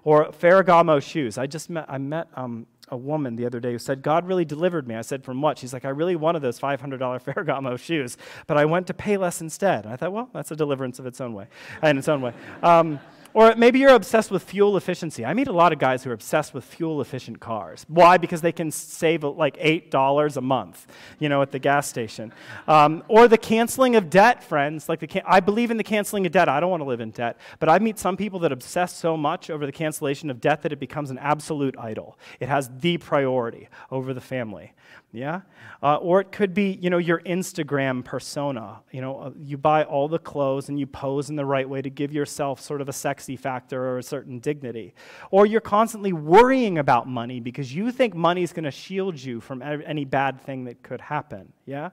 Or 0.04 0.26
Ferragamo 0.26 1.02
shoes. 1.02 1.38
I 1.38 1.46
just 1.46 1.70
met, 1.70 1.86
I 1.88 1.98
met 1.98 2.28
um, 2.34 2.66
a 2.90 2.96
woman 2.96 3.36
the 3.36 3.46
other 3.46 3.60
day 3.60 3.72
who 3.72 3.78
said, 3.78 4.02
God 4.02 4.26
really 4.26 4.44
delivered 4.44 4.86
me. 4.86 4.94
I 4.94 5.02
said, 5.02 5.24
From 5.24 5.40
what? 5.40 5.58
She's 5.58 5.72
like, 5.72 5.84
I 5.84 5.90
really 5.90 6.16
wanted 6.16 6.40
those 6.40 6.60
$500 6.60 6.78
Ferragamo 6.98 7.78
shoes, 7.78 8.16
but 8.46 8.56
I 8.56 8.64
went 8.64 8.86
to 8.88 8.94
Payless 8.94 9.40
instead. 9.40 9.84
And 9.84 9.92
I 9.92 9.96
thought, 9.96 10.12
well, 10.12 10.28
that's 10.32 10.50
a 10.50 10.56
deliverance 10.56 10.98
of 10.98 11.06
its 11.06 11.20
own 11.20 11.34
way, 11.34 11.46
in 11.82 11.98
its 11.98 12.08
own 12.08 12.20
way. 12.20 12.32
Um, 12.62 13.00
or 13.34 13.54
maybe 13.56 13.78
you're 13.78 13.94
obsessed 13.94 14.30
with 14.30 14.42
fuel 14.42 14.76
efficiency. 14.76 15.24
I 15.24 15.34
meet 15.34 15.48
a 15.48 15.52
lot 15.52 15.72
of 15.72 15.78
guys 15.78 16.04
who 16.04 16.10
are 16.10 16.14
obsessed 16.14 16.54
with 16.54 16.64
fuel 16.64 17.00
efficient 17.00 17.40
cars. 17.40 17.84
Why? 17.88 18.16
Because 18.18 18.40
they 18.40 18.52
can 18.52 18.70
save 18.70 19.24
like 19.24 19.56
$8 19.58 20.36
a 20.36 20.40
month, 20.40 20.86
you 21.18 21.28
know, 21.28 21.42
at 21.42 21.50
the 21.50 21.58
gas 21.58 21.88
station. 21.88 22.32
Um, 22.66 23.02
or 23.08 23.28
the 23.28 23.38
canceling 23.38 23.96
of 23.96 24.10
debt, 24.10 24.42
friends. 24.42 24.88
Like 24.88 25.00
the 25.00 25.22
I 25.26 25.40
believe 25.40 25.70
in 25.70 25.76
the 25.76 25.84
canceling 25.84 26.26
of 26.26 26.32
debt. 26.32 26.48
I 26.48 26.60
don't 26.60 26.70
want 26.70 26.82
to 26.82 26.88
live 26.88 27.00
in 27.00 27.10
debt. 27.10 27.38
But 27.58 27.68
I 27.68 27.78
meet 27.78 27.98
some 27.98 28.16
people 28.16 28.38
that 28.40 28.52
obsess 28.52 28.94
so 28.94 29.16
much 29.16 29.50
over 29.50 29.66
the 29.66 29.72
cancellation 29.72 30.30
of 30.30 30.40
debt 30.40 30.62
that 30.62 30.72
it 30.72 30.80
becomes 30.80 31.10
an 31.10 31.18
absolute 31.18 31.76
idol. 31.78 32.18
It 32.40 32.48
has 32.48 32.70
the 32.80 32.98
priority 32.98 33.68
over 33.90 34.14
the 34.14 34.20
family. 34.20 34.72
Yeah? 35.12 35.40
Uh, 35.82 35.96
or 35.96 36.20
it 36.20 36.32
could 36.32 36.52
be, 36.52 36.78
you 36.82 36.90
know, 36.90 36.98
your 36.98 37.20
Instagram 37.20 38.04
persona. 38.04 38.80
You 38.90 39.00
know, 39.00 39.18
uh, 39.18 39.30
you 39.40 39.56
buy 39.56 39.84
all 39.84 40.08
the 40.08 40.18
clothes 40.18 40.68
and 40.68 40.78
you 40.78 40.86
pose 40.86 41.30
in 41.30 41.36
the 41.36 41.44
right 41.44 41.68
way 41.68 41.80
to 41.80 41.88
give 41.90 42.12
yourself 42.12 42.60
sort 42.60 42.80
of 42.80 42.88
a 42.88 42.92
sexy 43.18 43.36
factor 43.36 43.84
or 43.84 43.98
a 43.98 44.02
certain 44.02 44.38
dignity. 44.38 44.94
Or 45.32 45.44
you're 45.44 45.60
constantly 45.60 46.12
worrying 46.12 46.78
about 46.78 47.08
money 47.08 47.40
because 47.40 47.74
you 47.74 47.90
think 47.90 48.14
money 48.14 48.44
is 48.44 48.52
going 48.52 48.64
to 48.64 48.70
shield 48.70 49.20
you 49.20 49.40
from 49.40 49.60
any 49.60 50.04
bad 50.04 50.40
thing 50.40 50.66
that 50.66 50.84
could 50.84 51.00
happen. 51.00 51.52
Yeah? 51.66 51.90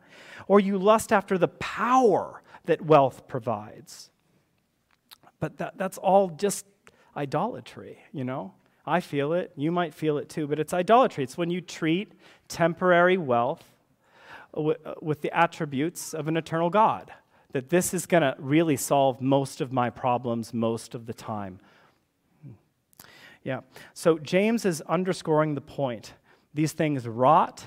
Or 0.48 0.60
you 0.60 0.78
lust 0.78 1.12
after 1.12 1.40
the 1.40 1.48
power 1.48 2.44
that 2.66 2.80
wealth 2.82 3.28
provides. 3.28 4.12
But 5.40 5.58
that, 5.58 5.78
that's 5.78 5.98
all 5.98 6.30
just 6.30 6.68
idolatry, 7.18 7.98
you 8.12 8.24
know? 8.24 8.54
I 8.86 9.00
feel 9.00 9.34
it. 9.34 9.52
You 9.56 9.72
might 9.72 9.96
feel 9.96 10.20
it 10.20 10.30
too, 10.30 10.46
but 10.46 10.60
it's 10.60 10.76
idolatry. 10.76 11.24
It's 11.24 11.36
when 11.36 11.50
you 11.50 11.60
treat 11.60 12.12
temporary 12.48 13.18
wealth 13.18 13.64
with 14.54 15.22
the 15.22 15.36
attributes 15.36 16.14
of 16.14 16.28
an 16.28 16.38
eternal 16.38 16.70
God. 16.70 17.12
That 17.56 17.70
this 17.70 17.94
is 17.94 18.06
going 18.06 18.20
to 18.20 18.36
really 18.38 18.76
solve 18.76 19.22
most 19.22 19.62
of 19.62 19.72
my 19.72 19.90
problems 19.90 20.54
most 20.54 20.94
of 20.94 21.06
the 21.06 21.14
time. 21.14 21.62
Yeah. 23.44 23.62
So 23.94 24.20
James 24.20 24.66
is 24.66 24.82
underscoring 24.82 25.56
the 25.56 25.62
point. 25.62 26.16
These 26.54 26.74
things 26.74 27.08
rot, 27.08 27.66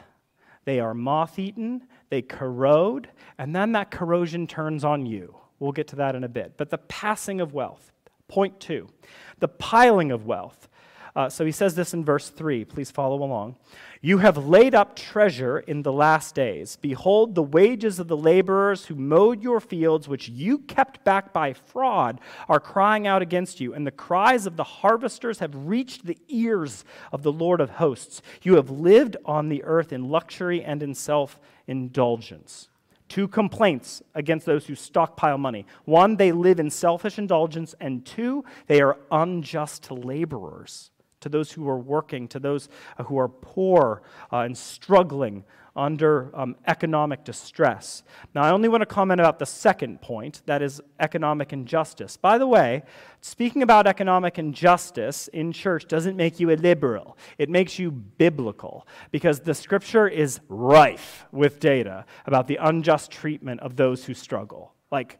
they 0.66 0.78
are 0.78 0.92
moth 0.92 1.38
eaten, 1.38 1.84
they 2.10 2.20
corrode, 2.20 3.08
and 3.38 3.56
then 3.56 3.72
that 3.72 3.90
corrosion 3.90 4.46
turns 4.46 4.84
on 4.84 5.06
you. 5.06 5.34
We'll 5.58 5.72
get 5.72 5.88
to 5.88 5.96
that 5.96 6.14
in 6.14 6.22
a 6.22 6.28
bit. 6.28 6.58
But 6.58 6.68
the 6.68 6.76
passing 6.76 7.40
of 7.40 7.54
wealth. 7.54 7.90
Point 8.28 8.60
two, 8.60 8.90
the 9.38 9.48
piling 9.48 10.12
of 10.12 10.26
wealth. 10.26 10.68
Uh, 11.16 11.28
so 11.28 11.44
he 11.44 11.52
says 11.52 11.74
this 11.74 11.94
in 11.94 12.04
verse 12.04 12.28
3. 12.28 12.64
Please 12.64 12.90
follow 12.90 13.22
along. 13.22 13.56
You 14.00 14.18
have 14.18 14.46
laid 14.46 14.74
up 14.74 14.94
treasure 14.94 15.58
in 15.58 15.82
the 15.82 15.92
last 15.92 16.34
days. 16.34 16.76
Behold, 16.80 17.34
the 17.34 17.42
wages 17.42 17.98
of 17.98 18.06
the 18.06 18.16
laborers 18.16 18.86
who 18.86 18.94
mowed 18.94 19.42
your 19.42 19.58
fields, 19.60 20.06
which 20.06 20.28
you 20.28 20.58
kept 20.58 21.02
back 21.04 21.32
by 21.32 21.52
fraud, 21.52 22.20
are 22.48 22.60
crying 22.60 23.06
out 23.06 23.22
against 23.22 23.60
you, 23.60 23.74
and 23.74 23.86
the 23.86 23.90
cries 23.90 24.46
of 24.46 24.56
the 24.56 24.64
harvesters 24.64 25.40
have 25.40 25.54
reached 25.54 26.06
the 26.06 26.18
ears 26.28 26.84
of 27.10 27.22
the 27.22 27.32
Lord 27.32 27.60
of 27.60 27.70
hosts. 27.70 28.22
You 28.42 28.54
have 28.54 28.70
lived 28.70 29.16
on 29.24 29.48
the 29.48 29.64
earth 29.64 29.92
in 29.92 30.08
luxury 30.08 30.62
and 30.62 30.82
in 30.82 30.94
self 30.94 31.40
indulgence. 31.66 32.68
Two 33.08 33.26
complaints 33.26 34.02
against 34.14 34.46
those 34.46 34.66
who 34.66 34.74
stockpile 34.74 35.38
money. 35.38 35.66
One, 35.86 36.16
they 36.16 36.30
live 36.30 36.60
in 36.60 36.70
selfish 36.70 37.18
indulgence, 37.18 37.74
and 37.80 38.04
two, 38.04 38.44
they 38.66 38.80
are 38.82 38.98
unjust 39.10 39.90
laborers 39.90 40.90
to 41.20 41.28
those 41.28 41.52
who 41.52 41.68
are 41.68 41.78
working, 41.78 42.28
to 42.28 42.38
those 42.38 42.68
uh, 42.98 43.04
who 43.04 43.18
are 43.18 43.28
poor 43.28 44.02
uh, 44.32 44.38
and 44.38 44.56
struggling 44.56 45.44
under 45.78 46.30
um, 46.34 46.56
economic 46.66 47.24
distress. 47.24 48.02
Now, 48.34 48.42
I 48.42 48.50
only 48.50 48.68
want 48.68 48.82
to 48.82 48.86
comment 48.86 49.20
about 49.20 49.38
the 49.38 49.46
second 49.46 50.02
point 50.02 50.42
that 50.46 50.60
is 50.60 50.82
economic 50.98 51.52
injustice. 51.52 52.16
By 52.16 52.36
the 52.36 52.48
way, 52.48 52.82
speaking 53.20 53.62
about 53.62 53.86
economic 53.86 54.40
injustice 54.40 55.28
in 55.28 55.52
church 55.52 55.86
doesn't 55.86 56.16
make 56.16 56.40
you 56.40 56.50
a 56.50 56.56
liberal, 56.56 57.16
it 57.38 57.48
makes 57.48 57.78
you 57.78 57.92
biblical 57.92 58.88
because 59.12 59.40
the 59.40 59.54
scripture 59.54 60.08
is 60.08 60.40
rife 60.48 61.26
with 61.30 61.60
data 61.60 62.04
about 62.26 62.48
the 62.48 62.56
unjust 62.56 63.12
treatment 63.12 63.60
of 63.60 63.76
those 63.76 64.04
who 64.04 64.14
struggle. 64.14 64.74
Like, 64.90 65.18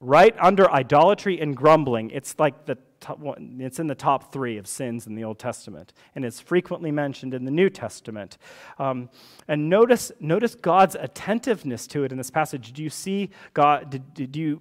right 0.00 0.34
under 0.40 0.70
idolatry 0.70 1.40
and 1.40 1.56
grumbling, 1.56 2.10
it's 2.10 2.34
like 2.38 2.66
the 2.66 2.78
it's 3.58 3.78
in 3.78 3.86
the 3.86 3.94
top 3.94 4.32
three 4.32 4.58
of 4.58 4.66
sins 4.66 5.06
in 5.06 5.14
the 5.14 5.24
Old 5.24 5.38
Testament, 5.38 5.92
and 6.14 6.24
it's 6.24 6.40
frequently 6.40 6.90
mentioned 6.90 7.34
in 7.34 7.44
the 7.44 7.50
New 7.50 7.70
Testament. 7.70 8.38
Um, 8.78 9.10
and 9.48 9.68
notice, 9.68 10.12
notice 10.20 10.54
God's 10.54 10.94
attentiveness 10.94 11.86
to 11.88 12.04
it 12.04 12.12
in 12.12 12.18
this 12.18 12.30
passage. 12.30 12.72
Do 12.72 12.82
you 12.82 12.90
see 12.90 13.30
God? 13.54 13.90
Did, 13.90 14.14
did 14.14 14.36
you, 14.36 14.60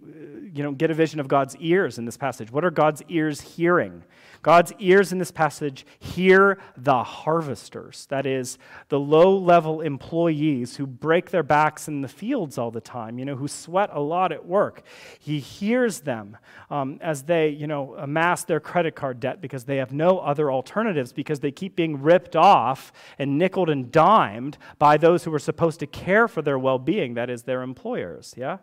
you 0.54 0.63
know, 0.63 0.72
get 0.72 0.92
a 0.92 0.94
vision 0.94 1.20
of 1.20 1.27
God's 1.27 1.56
ears 1.58 1.98
in 1.98 2.06
this 2.06 2.18
passage? 2.18 2.51
What 2.51 2.65
are 2.65 2.72
God's 2.72 3.01
ears 3.10 3.42
hearing? 3.42 4.04
God's 4.45 4.73
ears 4.77 5.11
in 5.11 5.17
this 5.17 5.31
passage 5.31 5.87
hear 5.97 6.59
the 6.77 7.03
harvesters, 7.03 8.05
that 8.11 8.27
is, 8.27 8.59
the 8.89 8.99
low 8.99 9.35
level 9.35 9.81
employees 9.81 10.75
who 10.75 10.85
break 10.85 11.31
their 11.31 11.41
backs 11.41 11.87
in 11.87 12.01
the 12.01 12.07
fields 12.07 12.59
all 12.59 12.69
the 12.69 12.79
time, 12.79 13.17
you 13.17 13.25
know, 13.25 13.35
who 13.35 13.47
sweat 13.47 13.89
a 13.91 13.99
lot 13.99 14.31
at 14.31 14.45
work. 14.45 14.83
He 15.17 15.39
hears 15.39 16.01
them 16.01 16.37
um, 16.69 16.99
as 17.01 17.23
they, 17.23 17.49
you 17.49 17.65
know, 17.65 17.95
amass 17.95 18.43
their 18.43 18.59
credit 18.59 18.93
card 18.93 19.19
debt 19.19 19.41
because 19.41 19.63
they 19.63 19.77
have 19.77 19.91
no 19.91 20.19
other 20.19 20.51
alternatives 20.51 21.11
because 21.11 21.39
they 21.39 21.51
keep 21.51 21.75
being 21.75 21.99
ripped 21.99 22.35
off 22.35 22.93
and 23.17 23.39
nickeled 23.39 23.71
and 23.71 23.91
dimed 23.91 24.59
by 24.77 24.95
those 24.95 25.23
who 25.23 25.33
are 25.33 25.39
supposed 25.39 25.79
to 25.79 25.87
care 25.87 26.27
for 26.27 26.43
their 26.43 26.59
well 26.59 26.77
being, 26.77 27.15
that 27.15 27.31
is, 27.31 27.41
their 27.41 27.63
employers. 27.63 28.35
Yeah? 28.37 28.59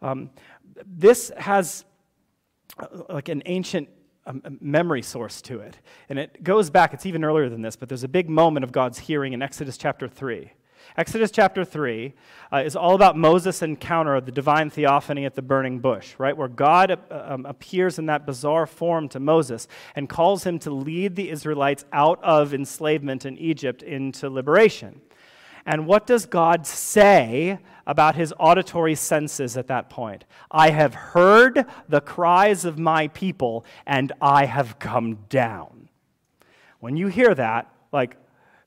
Um, 0.00 0.30
this 0.86 1.30
has 1.36 1.84
uh, 2.78 2.86
like 3.10 3.28
an 3.28 3.42
ancient 3.44 3.90
a 4.26 4.34
memory 4.60 5.02
source 5.02 5.40
to 5.42 5.60
it. 5.60 5.78
And 6.08 6.18
it 6.18 6.42
goes 6.42 6.70
back, 6.70 6.92
it's 6.92 7.06
even 7.06 7.24
earlier 7.24 7.48
than 7.48 7.62
this, 7.62 7.76
but 7.76 7.88
there's 7.88 8.04
a 8.04 8.08
big 8.08 8.28
moment 8.28 8.64
of 8.64 8.72
God's 8.72 8.98
hearing 8.98 9.32
in 9.32 9.42
Exodus 9.42 9.76
chapter 9.76 10.08
3. 10.08 10.52
Exodus 10.96 11.30
chapter 11.30 11.64
3 11.64 12.12
uh, 12.52 12.56
is 12.58 12.74
all 12.74 12.94
about 12.94 13.16
Moses' 13.16 13.62
encounter 13.62 14.16
of 14.16 14.26
the 14.26 14.32
divine 14.32 14.70
theophany 14.70 15.24
at 15.24 15.34
the 15.34 15.42
burning 15.42 15.78
bush, 15.78 16.14
right? 16.18 16.36
Where 16.36 16.48
God 16.48 16.90
uh, 16.90 16.96
um, 17.10 17.46
appears 17.46 17.98
in 17.98 18.06
that 18.06 18.26
bizarre 18.26 18.66
form 18.66 19.08
to 19.10 19.20
Moses 19.20 19.68
and 19.94 20.08
calls 20.08 20.44
him 20.44 20.58
to 20.60 20.70
lead 20.70 21.16
the 21.16 21.30
Israelites 21.30 21.84
out 21.92 22.22
of 22.24 22.52
enslavement 22.52 23.24
in 23.24 23.38
Egypt 23.38 23.82
into 23.82 24.28
liberation. 24.28 25.00
And 25.64 25.86
what 25.86 26.06
does 26.06 26.26
God 26.26 26.66
say 26.66 27.58
about 27.90 28.14
his 28.14 28.32
auditory 28.38 28.94
senses 28.94 29.56
at 29.56 29.66
that 29.66 29.90
point? 29.90 30.24
I 30.48 30.70
have 30.70 30.94
heard 30.94 31.66
the 31.88 32.00
cries 32.00 32.64
of 32.64 32.78
my 32.78 33.08
people, 33.08 33.64
and 33.84 34.12
I 34.22 34.44
have 34.44 34.78
come 34.78 35.18
down. 35.28 35.88
When 36.78 36.96
you 36.96 37.08
hear 37.08 37.34
that, 37.34 37.68
like, 37.90 38.16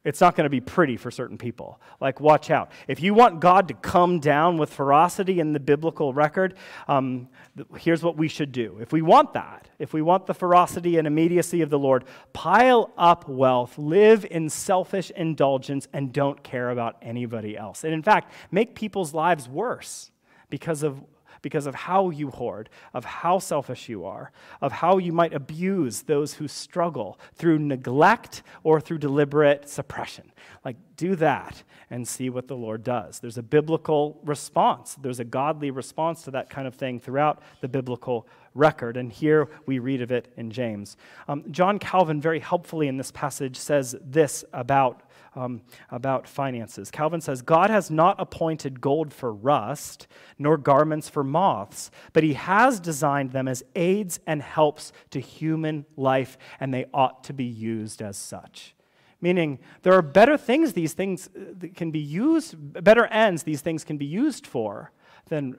it's 0.06 0.20
not 0.20 0.36
going 0.36 0.44
to 0.44 0.50
be 0.50 0.60
pretty 0.60 0.98
for 0.98 1.10
certain 1.12 1.38
people. 1.38 1.80
Like, 2.02 2.20
watch 2.20 2.52
out. 2.52 2.72
If 2.88 3.02
you 3.02 3.14
want 3.14 3.40
God 3.40 3.70
to 3.70 3.74
come 3.74 4.20
down 4.20 4.58
with 4.58 4.72
ferocity 4.74 5.40
in 5.40 5.54
the 5.54 5.60
biblical 5.60 6.14
record, 6.14 6.56
um, 6.90 7.30
here's 7.78 8.04
what 8.04 8.18
we 8.18 8.28
should 8.28 8.52
do. 8.52 8.80
If 8.82 8.92
we 8.92 9.02
want 9.02 9.34
that, 9.34 9.70
if 9.80 9.94
we 9.94 10.02
want 10.02 10.26
the 10.26 10.34
ferocity 10.34 10.98
and 10.98 11.08
immediacy 11.08 11.62
of 11.62 11.70
the 11.70 11.80
Lord, 11.80 12.04
pile 12.34 12.92
up 12.98 13.30
wealth, 13.30 13.78
live 13.78 14.26
in 14.30 14.50
selfish 14.50 15.10
indulgence, 15.12 15.88
and 15.94 16.12
don't 16.12 16.44
care 16.44 16.70
about 16.70 16.98
anybody 17.02 17.58
else. 17.58 17.86
And 17.86 17.94
in 17.94 18.04
fact, 18.04 18.32
make 18.52 18.76
people's 18.76 19.14
lives 19.14 19.48
worse 19.48 20.12
because 20.50 20.84
of 20.84 21.02
because 21.44 21.68
of 21.68 21.76
how 21.76 22.10
you 22.10 22.32
hoard, 22.32 22.70
of 22.96 23.06
how 23.06 23.38
selfish 23.38 23.88
you 23.88 24.06
are, 24.06 24.32
of 24.62 24.72
how 24.72 24.98
you 24.98 25.12
might 25.12 25.34
abuse 25.36 26.02
those 26.02 26.34
who 26.34 26.48
struggle 26.48 27.20
through 27.36 27.60
neglect 27.60 28.42
or 28.64 28.82
through 28.82 28.98
deliberate 28.98 29.70
suppression. 29.70 30.32
Like, 30.66 30.78
do 30.98 31.16
that 31.18 31.62
and 31.92 32.08
see 32.08 32.32
what 32.32 32.48
the 32.48 32.56
Lord 32.56 32.84
does. 32.84 33.20
There's 33.20 33.38
a 33.38 33.44
biblical 33.44 34.20
response, 34.24 34.96
there's 34.96 35.20
a 35.20 35.26
godly 35.26 35.70
response 35.70 36.24
to 36.24 36.32
that 36.32 36.50
kind 36.50 36.66
of 36.66 36.74
thing 36.74 37.00
throughout 37.00 37.44
the 37.62 37.68
biblical 37.68 38.28
record. 38.56 38.98
And 38.98 39.12
here 39.12 39.50
we 39.66 39.80
read 39.80 40.02
of 40.02 40.12
it 40.12 40.32
in 40.38 40.50
James. 40.50 40.96
Um, 41.28 41.44
John 41.52 41.78
Calvin, 41.78 42.22
very 42.22 42.40
helpfully 42.40 42.88
in 42.88 42.98
this 42.98 43.12
passage, 43.12 43.58
says 43.58 43.96
this 44.02 44.46
about 44.54 45.02
um, 45.36 45.62
about 45.90 46.28
finances. 46.28 46.92
Calvin 46.92 47.22
says, 47.22 47.42
God 47.42 47.70
has 47.70 47.90
not 47.90 48.16
appointed 48.20 48.82
gold 48.82 49.14
for 49.14 49.34
rust, 49.34 50.08
nor 50.38 50.58
garments 50.58 51.10
for 51.10 51.24
moths, 51.24 51.92
but 52.14 52.24
he 52.24 52.34
has 52.34 52.80
designed 52.80 53.32
them 53.32 53.48
as 53.48 53.64
aids 53.76 54.20
and 54.28 54.42
helps 54.42 54.92
to 55.12 55.20
human 55.20 55.86
life, 55.98 56.38
and 56.60 56.74
they 56.74 56.86
ought 56.94 57.24
to 57.26 57.34
be 57.34 57.46
used 57.46 58.02
as 58.02 58.18
such. 58.18 58.76
Meaning, 59.22 59.60
there 59.84 59.94
are 59.94 60.02
better 60.02 60.38
things 60.38 60.74
these 60.74 60.94
things 60.94 61.30
uh, 61.36 61.68
can 61.76 61.92
be 61.92 62.00
used, 62.00 62.56
better 62.84 63.06
ends 63.06 63.44
these 63.44 63.62
things 63.62 63.84
can 63.84 63.98
be 63.98 64.06
used 64.06 64.46
for 64.46 64.92
than 65.30 65.56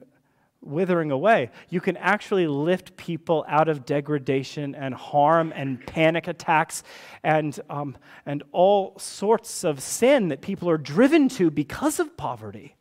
withering 0.64 1.10
away. 1.10 1.50
You 1.68 1.80
can 1.80 1.96
actually 1.96 2.46
lift 2.46 2.96
people 2.96 3.44
out 3.48 3.68
of 3.68 3.84
degradation 3.84 4.74
and 4.74 4.94
harm 4.94 5.52
and 5.54 5.84
panic 5.86 6.28
attacks 6.28 6.82
and, 7.22 7.58
um, 7.70 7.96
and 8.26 8.42
all 8.52 8.98
sorts 8.98 9.64
of 9.64 9.80
sin 9.80 10.28
that 10.28 10.40
people 10.40 10.68
are 10.70 10.78
driven 10.78 11.28
to 11.30 11.50
because 11.50 12.00
of 12.00 12.16
poverty. 12.16 12.76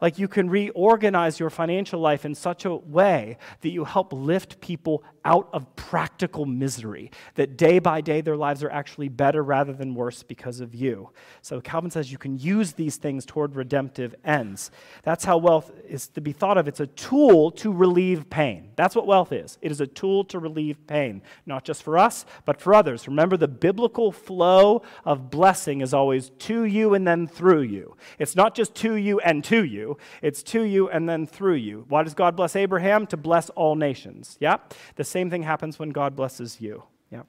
Like 0.00 0.18
you 0.18 0.28
can 0.28 0.50
reorganize 0.50 1.40
your 1.40 1.50
financial 1.50 2.00
life 2.00 2.24
in 2.24 2.34
such 2.34 2.64
a 2.64 2.74
way 2.74 3.38
that 3.62 3.70
you 3.70 3.84
help 3.84 4.12
lift 4.12 4.60
people 4.60 5.02
out 5.26 5.48
of 5.52 5.76
practical 5.76 6.46
misery, 6.46 7.10
that 7.34 7.58
day 7.58 7.78
by 7.78 8.00
day 8.00 8.22
their 8.22 8.36
lives 8.36 8.62
are 8.62 8.70
actually 8.70 9.08
better 9.08 9.42
rather 9.42 9.74
than 9.74 9.94
worse 9.94 10.22
because 10.22 10.60
of 10.60 10.74
you. 10.74 11.10
So 11.42 11.60
Calvin 11.60 11.90
says 11.90 12.10
you 12.10 12.16
can 12.16 12.38
use 12.38 12.72
these 12.72 12.96
things 12.96 13.26
toward 13.26 13.56
redemptive 13.56 14.14
ends. 14.24 14.70
That's 15.02 15.24
how 15.24 15.36
wealth 15.36 15.70
is 15.86 16.08
to 16.08 16.20
be 16.22 16.32
thought 16.32 16.56
of. 16.56 16.66
It's 16.68 16.80
a 16.80 16.86
tool 16.86 17.50
to 17.52 17.70
relieve 17.70 18.30
pain. 18.30 18.70
That's 18.76 18.96
what 18.96 19.06
wealth 19.06 19.32
is. 19.32 19.58
It 19.60 19.70
is 19.70 19.82
a 19.82 19.86
tool 19.86 20.24
to 20.24 20.38
relieve 20.38 20.86
pain, 20.86 21.20
not 21.44 21.64
just 21.64 21.82
for 21.82 21.98
us, 21.98 22.24
but 22.46 22.60
for 22.60 22.72
others. 22.72 23.06
Remember, 23.06 23.36
the 23.36 23.48
biblical 23.48 24.12
flow 24.12 24.82
of 25.04 25.30
blessing 25.30 25.82
is 25.82 25.92
always 25.92 26.30
to 26.38 26.64
you 26.64 26.94
and 26.94 27.06
then 27.06 27.26
through 27.26 27.62
you. 27.62 27.96
It's 28.18 28.36
not 28.36 28.54
just 28.54 28.74
to 28.76 28.94
you 28.94 29.20
and 29.20 29.44
to 29.44 29.64
you 29.64 29.98
it's 30.22 30.42
to 30.44 30.62
you 30.62 30.88
and 30.88 31.08
then 31.08 31.26
through 31.26 31.54
you. 31.54 31.84
Why 31.88 32.02
does 32.02 32.14
God 32.14 32.36
bless 32.36 32.56
Abraham? 32.56 33.06
To 33.08 33.16
bless 33.16 33.50
all 33.50 33.74
nations. 33.74 34.36
Yeah? 34.40 34.58
The 34.96 35.04
same 35.16 35.30
thing 35.30 35.42
happens 35.42 35.78
when 35.78 35.88
God 35.88 36.14
blesses 36.14 36.60
you. 36.60 36.82
Yeah? 37.10 37.22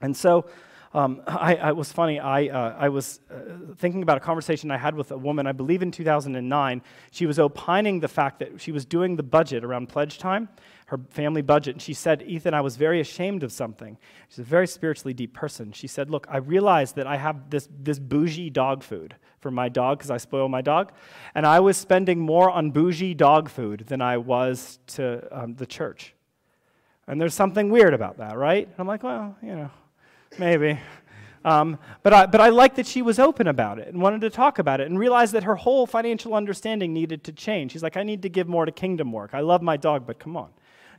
And 0.00 0.16
so, 0.16 0.46
um, 0.94 1.22
I, 1.28 1.54
I, 1.54 1.72
was 1.72 1.92
funny. 1.92 2.18
I, 2.18 2.48
uh, 2.48 2.74
I 2.76 2.88
was 2.88 3.20
uh, 3.30 3.74
thinking 3.76 4.02
about 4.02 4.16
a 4.16 4.20
conversation 4.20 4.72
I 4.72 4.78
had 4.78 4.96
with 4.96 5.12
a 5.12 5.16
woman, 5.16 5.46
I 5.46 5.52
believe 5.52 5.80
in 5.80 5.92
2009. 5.92 6.82
She 7.12 7.26
was 7.26 7.38
opining 7.38 8.00
the 8.00 8.08
fact 8.08 8.40
that 8.40 8.60
she 8.60 8.72
was 8.72 8.84
doing 8.84 9.14
the 9.14 9.22
budget 9.22 9.62
around 9.64 9.88
pledge 9.88 10.18
time, 10.18 10.48
her 10.86 10.98
family 11.10 11.40
budget. 11.40 11.76
And 11.76 11.82
she 11.82 11.94
said, 11.94 12.24
Ethan, 12.26 12.52
I 12.52 12.62
was 12.62 12.76
very 12.76 13.00
ashamed 13.00 13.44
of 13.44 13.52
something. 13.52 13.96
She's 14.28 14.40
a 14.40 14.42
very 14.42 14.66
spiritually 14.66 15.14
deep 15.14 15.34
person. 15.34 15.70
She 15.70 15.86
said, 15.86 16.10
Look, 16.10 16.26
I 16.28 16.38
realized 16.38 16.96
that 16.96 17.06
I 17.06 17.16
have 17.16 17.48
this, 17.48 17.68
this 17.80 18.00
bougie 18.00 18.50
dog 18.50 18.82
food 18.82 19.14
for 19.38 19.52
my 19.52 19.68
dog 19.68 19.98
because 19.98 20.10
I 20.10 20.16
spoil 20.16 20.48
my 20.48 20.62
dog. 20.62 20.90
And 21.36 21.46
I 21.46 21.60
was 21.60 21.76
spending 21.76 22.18
more 22.18 22.50
on 22.50 22.72
bougie 22.72 23.14
dog 23.14 23.48
food 23.48 23.84
than 23.86 24.02
I 24.02 24.16
was 24.16 24.80
to 24.96 25.28
um, 25.30 25.54
the 25.54 25.66
church. 25.66 26.16
And 27.08 27.20
there's 27.20 27.34
something 27.34 27.70
weird 27.70 27.94
about 27.94 28.18
that, 28.18 28.36
right? 28.36 28.66
And 28.66 28.74
I'm 28.78 28.86
like, 28.86 29.02
well, 29.02 29.34
you 29.42 29.56
know, 29.56 29.70
maybe. 30.38 30.78
Um, 31.44 31.78
but, 32.02 32.12
I, 32.12 32.26
but 32.26 32.40
I 32.40 32.50
liked 32.50 32.76
that 32.76 32.86
she 32.86 33.00
was 33.00 33.18
open 33.18 33.46
about 33.46 33.78
it 33.78 33.88
and 33.88 34.02
wanted 34.02 34.20
to 34.20 34.30
talk 34.30 34.58
about 34.58 34.80
it 34.80 34.90
and 34.90 34.98
realized 34.98 35.32
that 35.32 35.44
her 35.44 35.54
whole 35.54 35.86
financial 35.86 36.34
understanding 36.34 36.92
needed 36.92 37.24
to 37.24 37.32
change. 37.32 37.72
She's 37.72 37.82
like, 37.82 37.96
I 37.96 38.02
need 38.02 38.22
to 38.22 38.28
give 38.28 38.46
more 38.46 38.66
to 38.66 38.72
kingdom 38.72 39.10
work. 39.10 39.30
I 39.32 39.40
love 39.40 39.62
my 39.62 39.78
dog, 39.78 40.06
but 40.06 40.18
come 40.18 40.36
on. 40.36 40.50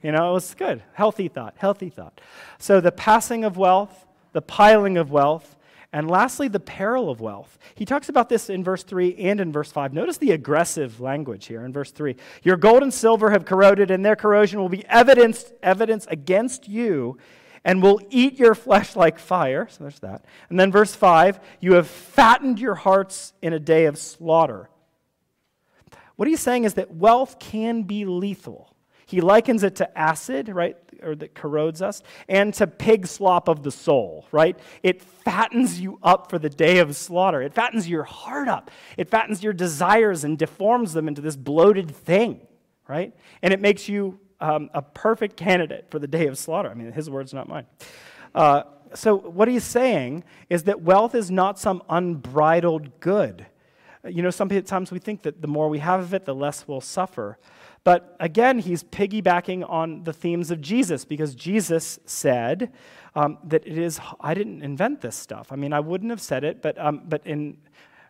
You 0.01 0.11
know, 0.11 0.31
it 0.31 0.33
was 0.33 0.55
good. 0.55 0.81
Healthy 0.93 1.27
thought, 1.27 1.55
healthy 1.57 1.89
thought. 1.89 2.19
So 2.57 2.81
the 2.81 2.91
passing 2.91 3.43
of 3.43 3.57
wealth, 3.57 4.07
the 4.31 4.41
piling 4.41 4.97
of 4.97 5.11
wealth, 5.11 5.55
and 5.91 6.09
lastly, 6.09 6.47
the 6.47 6.59
peril 6.59 7.09
of 7.09 7.19
wealth. 7.19 7.57
He 7.73 7.83
talks 7.83 8.09
about 8.09 8.29
this 8.29 8.49
in 8.49 8.63
verse 8.63 8.83
3 8.83 9.15
and 9.15 9.39
in 9.39 9.51
verse 9.51 9.71
5. 9.71 9.91
Notice 9.91 10.17
the 10.17 10.31
aggressive 10.31 10.99
language 10.99 11.47
here 11.47 11.65
in 11.65 11.73
verse 11.73 11.91
3. 11.91 12.15
Your 12.43 12.57
gold 12.57 12.83
and 12.83 12.93
silver 12.93 13.31
have 13.31 13.45
corroded, 13.45 13.89
and 13.89 14.05
their 14.05 14.15
corrosion 14.15 14.59
will 14.59 14.69
be 14.69 14.85
evidence, 14.85 15.51
evidence 15.63 16.05
against 16.09 16.67
you 16.67 17.17
and 17.65 17.81
will 17.81 17.99
eat 18.09 18.39
your 18.39 18.55
flesh 18.55 18.95
like 18.95 19.19
fire. 19.19 19.67
So 19.69 19.83
there's 19.83 19.99
that. 19.99 20.25
And 20.49 20.59
then 20.59 20.71
verse 20.71 20.95
5 20.95 21.39
you 21.59 21.73
have 21.73 21.87
fattened 21.87 22.59
your 22.59 22.75
hearts 22.75 23.33
in 23.41 23.53
a 23.53 23.59
day 23.59 23.85
of 23.85 23.97
slaughter. 23.97 24.69
What 26.15 26.27
he's 26.27 26.41
saying 26.41 26.65
is 26.65 26.75
that 26.75 26.93
wealth 26.93 27.39
can 27.39 27.83
be 27.83 28.05
lethal. 28.05 28.75
He 29.09 29.21
likens 29.21 29.63
it 29.63 29.75
to 29.77 29.97
acid, 29.97 30.49
right? 30.49 30.77
or 31.01 31.15
that 31.15 31.33
corrodes 31.33 31.81
us, 31.81 32.03
and 32.27 32.53
to 32.53 32.67
pig 32.67 33.07
slop 33.07 33.47
of 33.47 33.63
the 33.63 33.71
soul, 33.71 34.25
right? 34.31 34.57
It 34.83 35.01
fattens 35.01 35.79
you 35.79 35.99
up 36.03 36.29
for 36.29 36.39
the 36.39 36.49
day 36.49 36.79
of 36.79 36.95
slaughter. 36.95 37.41
It 37.41 37.53
fattens 37.53 37.87
your 37.87 38.03
heart 38.03 38.47
up. 38.47 38.71
It 38.97 39.09
fattens 39.09 39.43
your 39.43 39.53
desires 39.53 40.23
and 40.23 40.37
deforms 40.37 40.93
them 40.93 41.07
into 41.07 41.21
this 41.21 41.35
bloated 41.35 41.95
thing, 41.95 42.45
right? 42.87 43.15
And 43.41 43.53
it 43.53 43.61
makes 43.61 43.87
you 43.87 44.19
um, 44.41 44.69
a 44.73 44.81
perfect 44.81 45.37
candidate 45.37 45.87
for 45.89 45.99
the 45.99 46.07
day 46.07 46.27
of 46.27 46.37
slaughter. 46.37 46.69
I 46.69 46.73
mean, 46.73 46.91
his 46.91 47.09
words, 47.09 47.33
not 47.33 47.47
mine. 47.47 47.65
Uh, 48.35 48.63
so, 48.93 49.15
what 49.15 49.47
he's 49.47 49.63
saying 49.63 50.23
is 50.49 50.63
that 50.63 50.81
wealth 50.81 51.13
is 51.13 51.29
not 51.29 51.59
some 51.59 51.83
unbridled 51.89 52.99
good. 52.99 53.45
You 54.07 54.23
know, 54.23 54.29
sometimes 54.29 54.91
we 54.91 54.99
think 54.99 55.23
that 55.23 55.41
the 55.41 55.47
more 55.47 55.69
we 55.69 55.79
have 55.79 55.99
of 55.99 56.13
it, 56.13 56.25
the 56.25 56.33
less 56.33 56.67
we'll 56.67 56.81
suffer. 56.81 57.37
But 57.83 58.15
again, 58.19 58.59
he's 58.59 58.83
piggybacking 58.83 59.69
on 59.69 60.03
the 60.03 60.13
themes 60.13 60.51
of 60.51 60.61
Jesus 60.61 61.05
because 61.05 61.33
Jesus 61.35 61.99
said 62.05 62.71
um, 63.15 63.37
that 63.43 63.65
it 63.65 63.77
is, 63.77 63.99
I 64.19 64.33
didn't 64.33 64.61
invent 64.61 65.01
this 65.01 65.15
stuff. 65.15 65.51
I 65.51 65.55
mean, 65.55 65.73
I 65.73 65.79
wouldn't 65.79 66.09
have 66.09 66.21
said 66.21 66.43
it, 66.43 66.61
but, 66.61 66.77
um, 66.77 67.03
but 67.07 67.25
in 67.25 67.57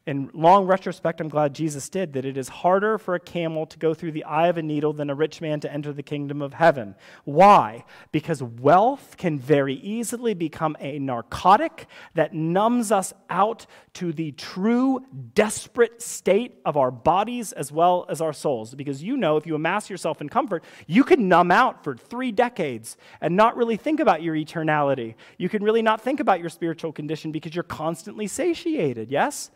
in 0.09 0.27
long 0.33 0.65
retrospect, 0.65 1.21
I'm 1.21 1.29
glad 1.29 1.53
Jesus 1.53 1.87
did, 1.87 2.13
that 2.13 2.25
it 2.25 2.35
is 2.35 2.49
harder 2.49 2.97
for 2.97 3.13
a 3.13 3.19
camel 3.19 3.67
to 3.67 3.77
go 3.77 3.93
through 3.93 4.13
the 4.13 4.23
eye 4.23 4.47
of 4.47 4.57
a 4.57 4.63
needle 4.63 4.91
than 4.91 5.11
a 5.11 5.13
rich 5.13 5.39
man 5.39 5.59
to 5.59 5.71
enter 5.71 5.93
the 5.93 6.01
kingdom 6.01 6.41
of 6.41 6.55
heaven. 6.55 6.95
Why? 7.25 7.85
Because 8.11 8.41
wealth 8.41 9.17
can 9.17 9.37
very 9.37 9.75
easily 9.75 10.33
become 10.33 10.75
a 10.79 10.97
narcotic 10.97 11.85
that 12.15 12.33
numbs 12.33 12.91
us 12.91 13.13
out 13.29 13.67
to 13.93 14.11
the 14.11 14.31
true, 14.31 15.05
desperate 15.35 16.01
state 16.01 16.59
of 16.65 16.75
our 16.75 16.89
bodies 16.89 17.51
as 17.51 17.71
well 17.71 18.07
as 18.09 18.19
our 18.19 18.33
souls. 18.33 18.73
Because 18.73 19.03
you 19.03 19.15
know, 19.15 19.37
if 19.37 19.45
you 19.45 19.53
amass 19.53 19.91
yourself 19.91 20.21
in 20.21 20.29
comfort, 20.29 20.63
you 20.87 21.03
can 21.03 21.27
numb 21.27 21.51
out 21.51 21.83
for 21.83 21.95
three 21.95 22.31
decades 22.31 22.97
and 23.21 23.35
not 23.35 23.55
really 23.55 23.77
think 23.77 23.99
about 23.99 24.23
your 24.23 24.33
eternality. 24.33 25.13
You 25.37 25.49
can 25.49 25.63
really 25.63 25.83
not 25.83 26.01
think 26.01 26.19
about 26.19 26.39
your 26.39 26.49
spiritual 26.49 26.93
condition 26.93 27.31
because 27.31 27.53
you're 27.53 27.63
constantly 27.63 28.25
satiated, 28.25 29.11
yes? 29.11 29.51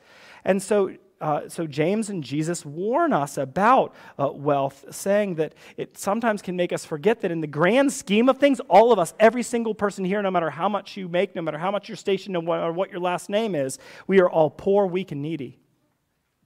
And 0.46 0.62
so, 0.62 0.96
uh, 1.22 1.48
so 1.48 1.66
James 1.66 2.10
and 2.10 2.24
Jesus 2.24 2.66
warn 2.66 3.14
us 3.14 3.38
about 3.38 3.96
uh, 4.20 4.30
wealth, 4.32 4.86
saying 4.92 5.36
that 5.36 5.54
it 5.78 5.98
sometimes 5.98 6.42
can 6.42 6.56
make 6.56 6.74
us 6.74 6.86
forget 6.86 7.22
that 7.22 7.32
in 7.32 7.42
the 7.42 7.48
grand 7.48 7.94
scheme 7.94 8.28
of 8.28 8.38
things, 8.38 8.60
all 8.62 8.92
of 8.92 9.00
us, 9.00 9.14
every 9.20 9.44
single 9.44 9.74
person 9.74 10.04
here, 10.04 10.22
no 10.22 10.32
matter 10.32 10.50
how 10.50 10.68
much 10.68 10.98
you 10.98 11.08
make, 11.08 11.36
no 11.36 11.42
matter 11.42 11.58
how 11.58 11.72
much 11.72 11.88
your 11.88 11.96
station 11.96 12.36
or 12.36 12.72
what 12.74 12.92
your 12.92 13.00
last 13.00 13.30
name 13.30 13.56
is, 13.56 13.80
we 14.08 14.20
are 14.20 14.30
all 14.30 14.50
poor, 14.50 14.86
weak, 14.86 15.12
and 15.12 15.22
needy. 15.22 15.60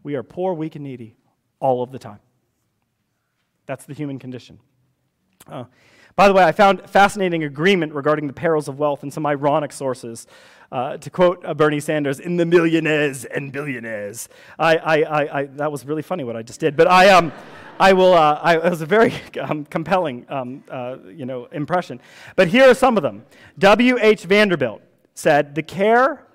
We 0.04 0.16
are 0.16 0.24
poor, 0.24 0.54
weak, 0.54 0.76
and 0.76 0.84
needy 0.84 1.18
all 1.60 1.82
of 1.82 1.92
the 1.92 2.00
time. 2.00 2.20
That's 3.66 3.86
the 3.86 3.94
human 3.94 4.20
condition. 4.20 4.60
Uh, 5.50 5.66
by 6.16 6.28
the 6.28 6.34
way, 6.34 6.44
I 6.44 6.52
found 6.52 6.90
fascinating 6.90 7.44
agreement 7.44 7.94
regarding 7.94 8.26
the 8.28 8.34
perils 8.34 8.68
of 8.68 8.80
wealth 8.80 9.04
in 9.04 9.12
some 9.12 9.26
ironic 9.26 9.72
sources. 9.72 10.28
Uh, 10.70 10.98
to 10.98 11.10
quote 11.10 11.46
uh, 11.46 11.54
Bernie 11.54 11.80
Sanders, 11.80 12.20
in 12.20 12.36
the 12.36 12.46
millionaires 12.46 13.24
and 13.24 13.54
billionaires. 13.54 14.28
I, 14.60 14.76
I, 14.76 14.98
I, 14.98 15.40
I, 15.40 15.46
that 15.46 15.72
was 15.72 15.86
really 15.86 16.02
funny 16.02 16.26
what 16.26 16.36
I 16.36 16.42
just 16.42 16.60
did, 16.60 16.76
but 16.76 16.90
I, 16.90 17.10
um, 17.12 17.32
I 17.80 17.94
will, 17.94 18.14
uh, 18.14 18.38
I, 18.44 18.58
it 18.58 18.70
was 18.70 18.82
a 18.82 18.86
very 18.86 19.14
um, 19.42 19.64
compelling 19.64 20.26
um, 20.28 20.66
uh, 20.70 20.98
you 21.08 21.26
know, 21.26 21.46
impression. 21.54 22.02
But 22.36 22.50
here 22.50 22.70
are 22.70 22.74
some 22.74 22.98
of 22.98 23.04
them. 23.04 23.24
W.H. 23.60 24.24
Vanderbilt 24.24 24.82
said, 25.14 25.56
The 25.56 25.64
care 25.64 26.27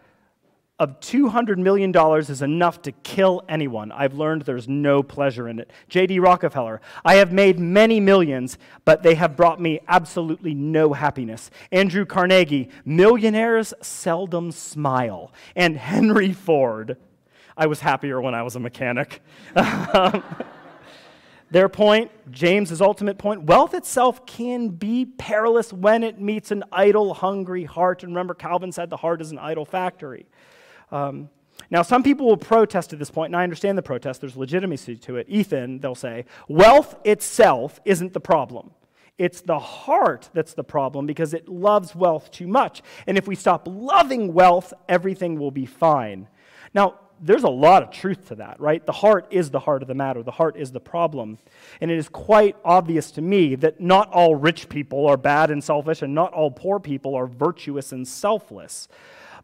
of 0.83 0.99
$200 0.99 1.59
million 1.59 1.97
is 2.19 2.43
enough 2.43 2.83
to 2.83 2.91
kill 2.91 3.45
anyone. 3.49 3.93
I've 3.93 4.15
learned 4.15 4.43
there's 4.43 4.67
no 4.67 5.05
pleasure 5.05 5.49
in 5.49 5.61
it. 5.61 5.71
J.D. 5.89 6.19
Rockefeller, 6.19 6.81
I 7.05 7.15
have 7.15 7.33
made 7.33 7.61
many 7.61 8.01
millions, 8.01 8.59
but 8.85 9.05
they 9.05 9.15
have 9.15 9.37
brought 9.37 9.61
me 9.61 9.79
absolutely 9.87 10.55
no 10.55 10.93
happiness. 10.93 11.53
Andrew 11.71 12.05
Carnegie, 12.05 12.69
millionaires 12.85 13.73
seldom 13.81 14.51
smile. 14.51 15.33
And 15.55 15.77
Henry 15.77 16.33
Ford, 16.33 16.97
I 17.57 17.69
was 17.69 17.79
happier 17.79 18.21
when 18.21 18.35
I 18.35 18.43
was 18.43 18.57
a 18.57 18.61
mechanic. 18.61 19.23
Their 21.53 21.69
point, 21.69 22.11
James's 22.33 22.81
ultimate 22.83 23.19
point, 23.19 23.45
wealth 23.45 23.75
itself 23.75 24.27
can 24.27 24.71
be 24.71 25.05
perilous 25.05 25.73
when 25.73 26.03
it 26.03 26.21
meets 26.21 26.51
an 26.51 26.65
idle, 26.73 27.15
hungry 27.15 27.63
heart. 27.63 28.03
And 28.03 28.11
remember, 28.11 28.35
Calvin 28.35 28.73
said 28.73 28.91
the 28.91 28.97
heart 28.97 29.23
is 29.23 29.31
an 29.31 29.39
idol 29.39 29.65
factory. 29.65 30.27
Um, 30.93 31.31
now, 31.71 31.83
some 31.83 32.03
people 32.03 32.27
will 32.27 32.37
protest 32.37 32.93
at 32.93 32.99
this 32.99 33.11
point, 33.11 33.31
and 33.31 33.37
I 33.37 33.43
understand 33.43 33.79
the 33.79 33.83
protest. 33.83 34.21
There's 34.21 34.37
legitimacy 34.37 34.97
to 34.97 35.17
it. 35.17 35.27
Ethan, 35.29 35.81
they'll 35.81 35.95
say, 35.95 36.27
wealth 36.47 36.95
itself 37.05 37.81
isn't 37.85 38.13
the 38.13 38.21
problem. 38.21 38.73
It's 39.19 39.41
the 39.41 39.59
heart 39.59 40.29
that's 40.35 40.55
the 40.55 40.65
problem 40.65 41.07
because 41.07 41.33
it 41.33 41.49
loves 41.49 41.95
wealth 41.95 42.31
too 42.31 42.47
much. 42.47 42.83
And 43.07 43.17
if 43.17 43.27
we 43.27 43.35
stop 43.35 43.67
loving 43.67 44.35
wealth, 44.35 44.75
everything 44.89 45.39
will 45.39 45.51
be 45.51 45.67
fine. 45.67 46.29
Now, 46.75 46.99
there's 47.21 47.45
a 47.45 47.49
lot 47.49 47.83
of 47.83 47.91
truth 47.91 48.29
to 48.29 48.35
that, 48.37 48.59
right? 48.61 48.85
The 48.85 48.93
heart 48.93 49.29
is 49.31 49.51
the 49.51 49.61
heart 49.61 49.83
of 49.83 49.89
the 49.89 49.95
matter. 49.95 50.23
The 50.23 50.33
heart 50.33 50.57
is 50.57 50.73
the 50.73 50.81
problem. 50.81 51.39
And 51.81 51.91
it 51.91 51.97
is 51.97 52.09
quite 52.09 52.57
obvious 52.65 53.13
to 53.13 53.23
me 53.23 53.55
that 53.57 53.81
not 53.81 54.11
all 54.11 54.35
rich 54.35 54.69
people 54.69 55.07
are 55.07 55.17
bad 55.17 55.51
and 55.51 55.63
selfish, 55.63 56.03
and 56.03 56.15
not 56.15 56.33
all 56.33 56.51
poor 56.51 56.81
people 56.81 57.15
are 57.15 57.27
virtuous 57.27 57.93
and 57.93 58.07
selfless. 58.09 58.89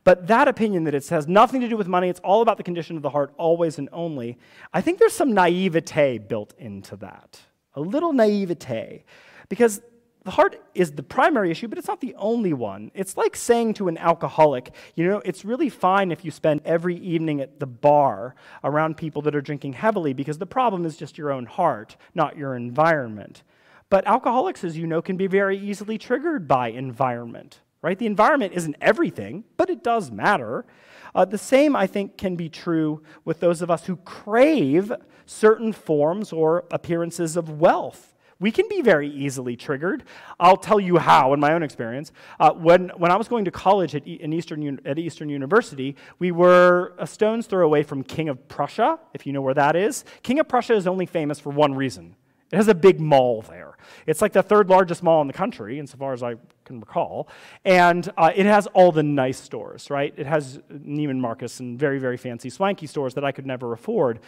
But 0.04 0.26
that 0.28 0.48
opinion 0.48 0.84
that 0.84 0.94
it 0.94 1.06
has 1.08 1.26
nothing 1.26 1.60
to 1.60 1.68
do 1.68 1.76
with 1.76 1.88
money, 1.88 2.08
it's 2.08 2.20
all 2.20 2.42
about 2.42 2.56
the 2.56 2.62
condition 2.62 2.96
of 2.96 3.02
the 3.02 3.10
heart, 3.10 3.32
always 3.36 3.78
and 3.78 3.88
only, 3.92 4.38
I 4.72 4.80
think 4.80 4.98
there's 4.98 5.12
some 5.12 5.32
naivete 5.32 6.18
built 6.18 6.54
into 6.58 6.96
that. 6.96 7.40
A 7.74 7.80
little 7.80 8.12
naivete. 8.12 9.04
Because 9.48 9.80
the 10.24 10.32
heart 10.32 10.60
is 10.74 10.92
the 10.92 11.02
primary 11.02 11.50
issue, 11.50 11.68
but 11.68 11.78
it's 11.78 11.88
not 11.88 12.00
the 12.00 12.14
only 12.16 12.52
one. 12.52 12.90
It's 12.92 13.16
like 13.16 13.34
saying 13.34 13.74
to 13.74 13.88
an 13.88 13.96
alcoholic, 13.96 14.74
you 14.94 15.08
know, 15.08 15.22
it's 15.24 15.44
really 15.44 15.70
fine 15.70 16.12
if 16.12 16.22
you 16.24 16.30
spend 16.30 16.60
every 16.66 16.96
evening 16.96 17.40
at 17.40 17.60
the 17.60 17.66
bar 17.66 18.34
around 18.62 18.98
people 18.98 19.22
that 19.22 19.34
are 19.34 19.40
drinking 19.40 19.72
heavily 19.72 20.12
because 20.12 20.36
the 20.36 20.44
problem 20.44 20.84
is 20.84 20.98
just 20.98 21.16
your 21.16 21.32
own 21.32 21.46
heart, 21.46 21.96
not 22.14 22.36
your 22.36 22.54
environment. 22.56 23.42
But 23.90 24.06
alcoholics, 24.06 24.64
as 24.64 24.76
you 24.76 24.86
know, 24.86 25.00
can 25.00 25.16
be 25.16 25.28
very 25.28 25.58
easily 25.58 25.96
triggered 25.96 26.46
by 26.46 26.68
environment, 26.68 27.60
right? 27.82 27.98
The 27.98 28.06
environment 28.06 28.52
isn't 28.54 28.76
everything, 28.80 29.44
but 29.56 29.70
it 29.70 29.82
does 29.82 30.10
matter. 30.10 30.66
Uh, 31.14 31.24
the 31.24 31.38
same, 31.38 31.74
I 31.74 31.86
think, 31.86 32.16
can 32.16 32.36
be 32.36 32.48
true 32.48 33.02
with 33.24 33.40
those 33.40 33.62
of 33.62 33.70
us 33.70 33.86
who 33.86 33.96
crave 33.96 34.92
certain 35.26 35.72
forms 35.72 36.32
or 36.32 36.64
appearances 36.70 37.36
of 37.36 37.60
wealth. 37.60 38.14
We 38.40 38.52
can 38.52 38.68
be 38.68 38.82
very 38.82 39.08
easily 39.08 39.56
triggered. 39.56 40.04
I'll 40.38 40.56
tell 40.56 40.78
you 40.78 40.98
how 40.98 41.32
in 41.34 41.40
my 41.40 41.54
own 41.54 41.64
experience. 41.64 42.12
Uh, 42.38 42.52
when, 42.52 42.90
when 42.90 43.10
I 43.10 43.16
was 43.16 43.26
going 43.26 43.44
to 43.46 43.50
college 43.50 43.96
at, 43.96 44.06
Eastern, 44.06 44.80
at 44.84 44.96
Eastern 44.96 45.28
University, 45.28 45.96
we 46.20 46.30
were 46.30 46.94
a 46.98 47.06
stone's 47.06 47.46
throw 47.46 47.64
away 47.64 47.82
from 47.82 48.04
King 48.04 48.28
of 48.28 48.46
Prussia, 48.48 49.00
if 49.12 49.26
you 49.26 49.32
know 49.32 49.42
where 49.42 49.54
that 49.54 49.74
is. 49.74 50.04
King 50.22 50.38
of 50.38 50.46
Prussia 50.46 50.74
is 50.74 50.86
only 50.86 51.06
famous 51.06 51.40
for 51.40 51.50
one 51.50 51.74
reason 51.74 52.14
it 52.50 52.56
has 52.56 52.68
a 52.68 52.74
big 52.74 52.98
mall 52.98 53.42
there. 53.42 53.76
It's 54.06 54.22
like 54.22 54.32
the 54.32 54.42
third 54.42 54.70
largest 54.70 55.02
mall 55.02 55.20
in 55.20 55.26
the 55.26 55.34
country, 55.34 55.78
insofar 55.78 56.14
as 56.14 56.22
I 56.22 56.36
can 56.64 56.80
recall. 56.80 57.28
And 57.62 58.10
uh, 58.16 58.32
it 58.34 58.46
has 58.46 58.66
all 58.68 58.90
the 58.90 59.02
nice 59.02 59.38
stores, 59.38 59.90
right? 59.90 60.14
It 60.16 60.26
has 60.26 60.58
Neiman 60.72 61.18
Marcus 61.18 61.60
and 61.60 61.78
very, 61.78 61.98
very 61.98 62.16
fancy, 62.16 62.48
swanky 62.48 62.86
stores 62.86 63.12
that 63.14 63.24
I 63.24 63.32
could 63.32 63.46
never 63.46 63.74
afford. 63.74 64.20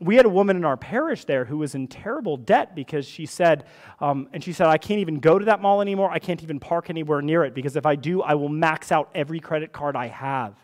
We 0.00 0.16
had 0.16 0.24
a 0.24 0.30
woman 0.30 0.56
in 0.56 0.64
our 0.64 0.78
parish 0.78 1.26
there 1.26 1.44
who 1.44 1.58
was 1.58 1.74
in 1.74 1.88
terrible 1.88 2.38
debt 2.38 2.74
because 2.74 3.06
she 3.06 3.26
said, 3.26 3.64
um, 4.00 4.28
and 4.32 4.42
she 4.42 4.54
said, 4.54 4.68
I 4.68 4.78
can't 4.78 5.00
even 5.00 5.20
go 5.20 5.38
to 5.38 5.44
that 5.44 5.60
mall 5.60 5.82
anymore. 5.82 6.10
I 6.10 6.20
can't 6.20 6.42
even 6.42 6.58
park 6.58 6.88
anywhere 6.88 7.20
near 7.20 7.44
it 7.44 7.54
because 7.54 7.76
if 7.76 7.84
I 7.84 7.96
do, 7.96 8.22
I 8.22 8.34
will 8.34 8.48
max 8.48 8.90
out 8.92 9.10
every 9.14 9.40
credit 9.40 9.72
card 9.72 9.94
I 9.94 10.06
have 10.06 10.54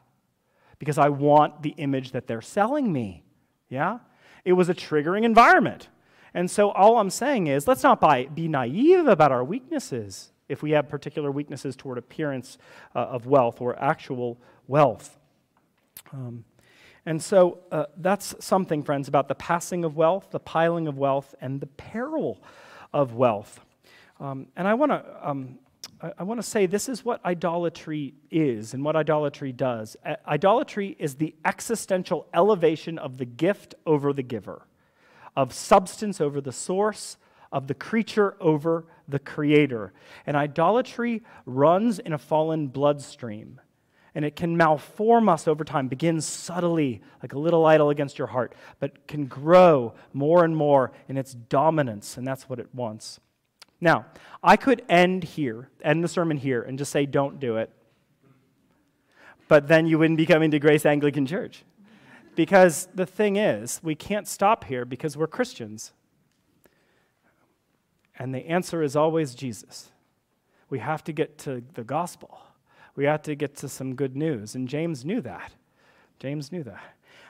because 0.79 0.97
I 0.97 1.11
want 1.11 1.63
the 1.63 1.75
image 1.77 2.13
that 2.13 2.27
they're 2.27 2.41
selling 2.41 2.91
me. 2.91 3.25
Yeah? 3.69 3.99
It 4.45 4.55
was 4.55 4.71
a 4.71 4.75
triggering 4.75 5.25
environment. 5.25 5.89
And 6.35 6.51
so 6.51 6.71
all 6.71 6.99
I'm 6.99 7.11
saying 7.11 7.47
is 7.47 7.69
let's 7.69 7.83
not 7.83 8.01
buy, 8.01 8.27
be 8.27 8.49
naive 8.49 9.07
about 9.07 9.33
our 9.33 9.45
weaknesses 9.45 10.33
if 10.49 10.63
we 10.63 10.73
have 10.73 10.89
particular 10.89 11.31
weaknesses 11.31 11.77
toward 11.77 11.97
appearance 11.97 12.59
uh, 12.95 12.99
of 12.99 13.27
wealth 13.27 13.61
or 13.61 13.81
actual 13.81 14.39
wealth. 14.67 15.17
Um, 16.13 16.45
and 17.07 17.23
so 17.23 17.61
uh, 17.71 17.87
that's 17.97 18.35
something, 18.41 18.83
friends, 18.83 19.09
about 19.09 19.29
the 19.29 19.35
passing 19.35 19.85
of 19.85 19.97
wealth, 19.97 20.29
the 20.31 20.41
piling 20.41 20.89
of 20.89 20.99
wealth, 20.99 21.35
and 21.41 21.61
the 21.61 21.67
peril 21.67 22.43
of 22.93 23.15
wealth. 23.15 23.61
Um, 24.21 24.49
and 24.57 24.67
I 24.67 24.75
want 24.75 24.93
to 24.93 25.29
um, 25.29 25.59
I, 26.01 26.13
I 26.19 26.23
want 26.23 26.39
to 26.39 26.47
say 26.47 26.67
this 26.67 26.89
is 26.89 27.05
what 27.05 27.25
idolatry 27.25 28.15
is 28.31 28.75
and 28.75 28.85
what 28.85 28.97
idolatry 28.97 29.53
does. 29.53 29.97
idolatry 30.27 30.97
is 30.99 31.17
the 31.17 31.35
existential 31.45 32.27
elevation 32.35 32.99
of 32.99 33.19
the 33.19 33.25
gift 33.25 33.75
over 33.87 34.13
the 34.13 34.23
giver 34.23 34.67
of 35.37 35.53
substance 35.53 36.21
over 36.21 36.41
the 36.41 36.53
source, 36.53 37.17
of 37.51 37.67
the 37.67 37.75
creature 37.75 38.37
over 38.41 38.85
the 39.07 39.19
creator. 39.19 39.93
And 40.27 40.37
idolatry 40.37 41.23
runs 41.47 41.99
in 41.99 42.13
a 42.13 42.19
fallen 42.19 42.69
bloodstream. 42.69 43.61
And 44.15 44.25
it 44.25 44.37
can 44.37 44.57
malform 44.57 45.29
us 45.29 45.49
over 45.49 45.65
time, 45.65 45.89
begins 45.89 46.25
subtly, 46.25 47.03
like 47.23 47.33
a 47.33 47.39
little 47.39 47.67
idol 47.67 47.91
against 47.91 48.19
your 48.19 48.29
heart, 48.29 48.55
but 48.79 49.09
can 49.09 49.27
grow 49.27 49.95
more 50.13 50.45
and 50.45 50.57
more 50.57 50.93
in 51.09 51.17
its 51.17 51.35
dominance, 51.35 52.17
and 52.17 52.27
that's 52.27 52.49
what 52.49 52.61
it 52.61 52.69
wants. 52.73 53.19
Now, 53.81 54.07
I 54.43 54.57
could 54.57 54.83
end 54.89 55.25
here, 55.25 55.69
end 55.83 56.05
the 56.05 56.09
sermon 56.09 56.37
here, 56.37 56.63
and 56.63 56.79
just 56.79 56.93
say, 56.93 57.07
don't 57.07 57.41
do 57.41 57.57
it. 57.57 57.71
But 59.49 59.69
then 59.69 59.87
you 59.87 59.99
wouldn't 59.99 60.17
be 60.17 60.27
coming 60.27 60.53
to 60.53 60.59
Grace 60.59 60.87
Anglican 60.87 61.27
Church. 61.27 61.65
Because 62.35 62.89
the 62.95 63.07
thing 63.07 63.37
is, 63.37 63.81
we 63.83 63.95
can't 63.95 64.27
stop 64.27 64.65
here 64.65 64.85
because 64.85 65.17
we're 65.17 65.27
Christians. 65.27 65.93
And 68.19 68.35
the 68.35 68.47
answer 68.47 68.83
is 68.83 68.97
always 68.97 69.35
Jesus. 69.35 69.91
We 70.71 70.79
have 70.81 71.05
to 71.05 71.13
get 71.13 71.39
to 71.39 71.63
the 71.75 71.85
gospel. 71.85 72.39
We 72.97 73.05
have 73.05 73.23
to 73.23 73.35
get 73.35 73.57
to 73.57 73.69
some 73.69 73.95
good 73.95 74.17
news. 74.17 74.55
And 74.55 74.69
James 74.69 75.05
knew 75.05 75.21
that. 75.21 75.53
James 76.19 76.53
knew 76.53 76.63
that. 76.63 76.83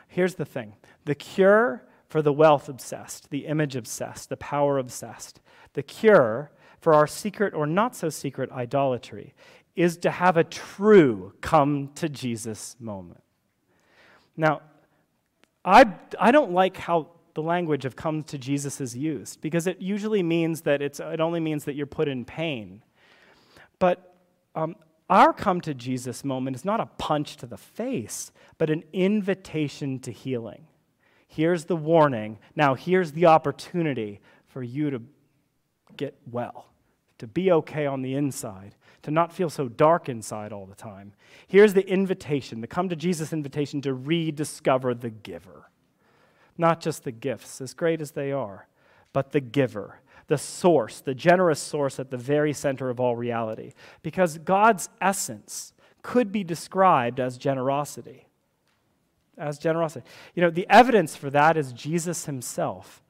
Here's 0.09 0.35
the 0.35 0.45
thing 0.45 0.75
the 1.05 1.15
cure 1.15 1.85
for 2.09 2.23
the 2.23 2.33
wealth 2.33 2.69
obsessed, 2.69 3.31
the 3.31 3.47
image 3.47 3.75
obsessed, 3.77 4.29
the 4.29 4.37
power 4.37 4.79
obsessed, 4.79 5.41
the 5.73 5.83
cure 5.83 6.53
for 6.81 6.95
our 6.95 7.07
secret 7.07 7.55
or 7.55 7.67
not 7.67 7.97
so 7.97 8.09
secret 8.09 8.51
idolatry 8.53 9.35
is 9.75 9.97
to 9.97 10.11
have 10.11 10.37
a 10.37 10.45
true 10.45 11.33
come 11.41 11.91
to 11.97 12.09
Jesus 12.09 12.77
moment. 12.79 13.23
Now, 14.37 14.61
I, 15.65 15.87
I 16.21 16.31
don't 16.31 16.53
like 16.53 16.77
how 16.77 17.09
the 17.35 17.43
language 17.43 17.85
of 17.85 17.97
come 17.97 18.23
to 18.25 18.39
Jesus 18.39 18.81
is 18.81 18.97
used 18.97 19.41
because 19.41 19.67
it 19.67 19.81
usually 19.81 20.23
means 20.23 20.63
that 20.63 20.83
it's, 20.83 21.01
it 21.01 21.21
only 21.21 21.41
means 21.41 21.65
that 21.65 21.75
you're 21.75 21.87
put 21.87 22.07
in 22.09 22.25
pain. 22.25 22.83
But 23.79 24.15
um, 24.55 24.77
our 25.11 25.33
come 25.33 25.61
to 25.63 25.75
Jesus 25.75 26.25
moment 26.25 26.57
is 26.57 26.65
not 26.65 26.81
a 26.81 26.87
punch 26.87 27.37
to 27.39 27.47
the 27.47 27.57
face, 27.57 28.31
but 28.57 28.71
an 28.71 28.85
invitation 28.93 29.99
to 30.01 30.13
healing. 30.13 30.67
Here's 31.27 31.65
the 31.65 31.77
warning. 31.77 32.39
Now, 32.55 32.75
here's 32.75 33.13
the 33.13 33.27
opportunity 33.27 34.21
for 34.47 34.63
you 34.63 34.91
to 34.91 35.03
get 35.97 36.17
well, 36.31 36.67
to 37.19 37.27
be 37.27 37.51
okay 37.51 37.87
on 37.87 38.03
the 38.03 38.15
inside, 38.15 38.77
to 39.05 39.11
not 39.11 39.35
feel 39.35 39.51
so 39.51 39.69
dark 39.69 40.09
inside 40.09 40.51
all 40.51 40.65
the 40.65 40.75
time. 40.75 41.13
Here's 41.47 41.75
the 41.75 41.87
invitation, 41.87 42.63
the 42.63 42.67
come 42.67 42.89
to 42.89 42.97
Jesus 42.97 43.35
invitation 43.35 43.83
to 43.83 43.93
rediscover 43.93 44.95
the 44.95 45.11
giver. 45.11 45.71
Not 46.57 46.81
just 46.81 47.05
the 47.05 47.13
gifts, 47.13 47.61
as 47.61 47.75
great 47.75 48.01
as 48.01 48.13
they 48.13 48.33
are, 48.33 48.67
but 49.13 49.33
the 49.33 49.43
giver, 49.43 50.01
the 50.27 50.39
source, 50.39 51.01
the 51.01 51.15
generous 51.15 51.61
source 51.61 52.01
at 52.01 52.11
the 52.11 52.17
very 52.17 52.55
center 52.55 52.89
of 52.89 52.99
all 52.99 53.15
reality. 53.15 53.75
Because 54.03 54.39
God's 54.39 54.89
essence 55.03 55.75
could 56.03 56.33
be 56.33 56.43
described 56.43 57.21
as 57.21 57.37
generosity. 57.37 58.27
As 59.37 59.59
generosity. 59.59 60.07
You 60.35 60.43
know, 60.43 60.51
the 60.51 60.67
evidence 60.71 61.15
for 61.15 61.29
that 61.29 61.59
is 61.59 61.75
Jesus 61.75 62.25
himself. 62.25 63.03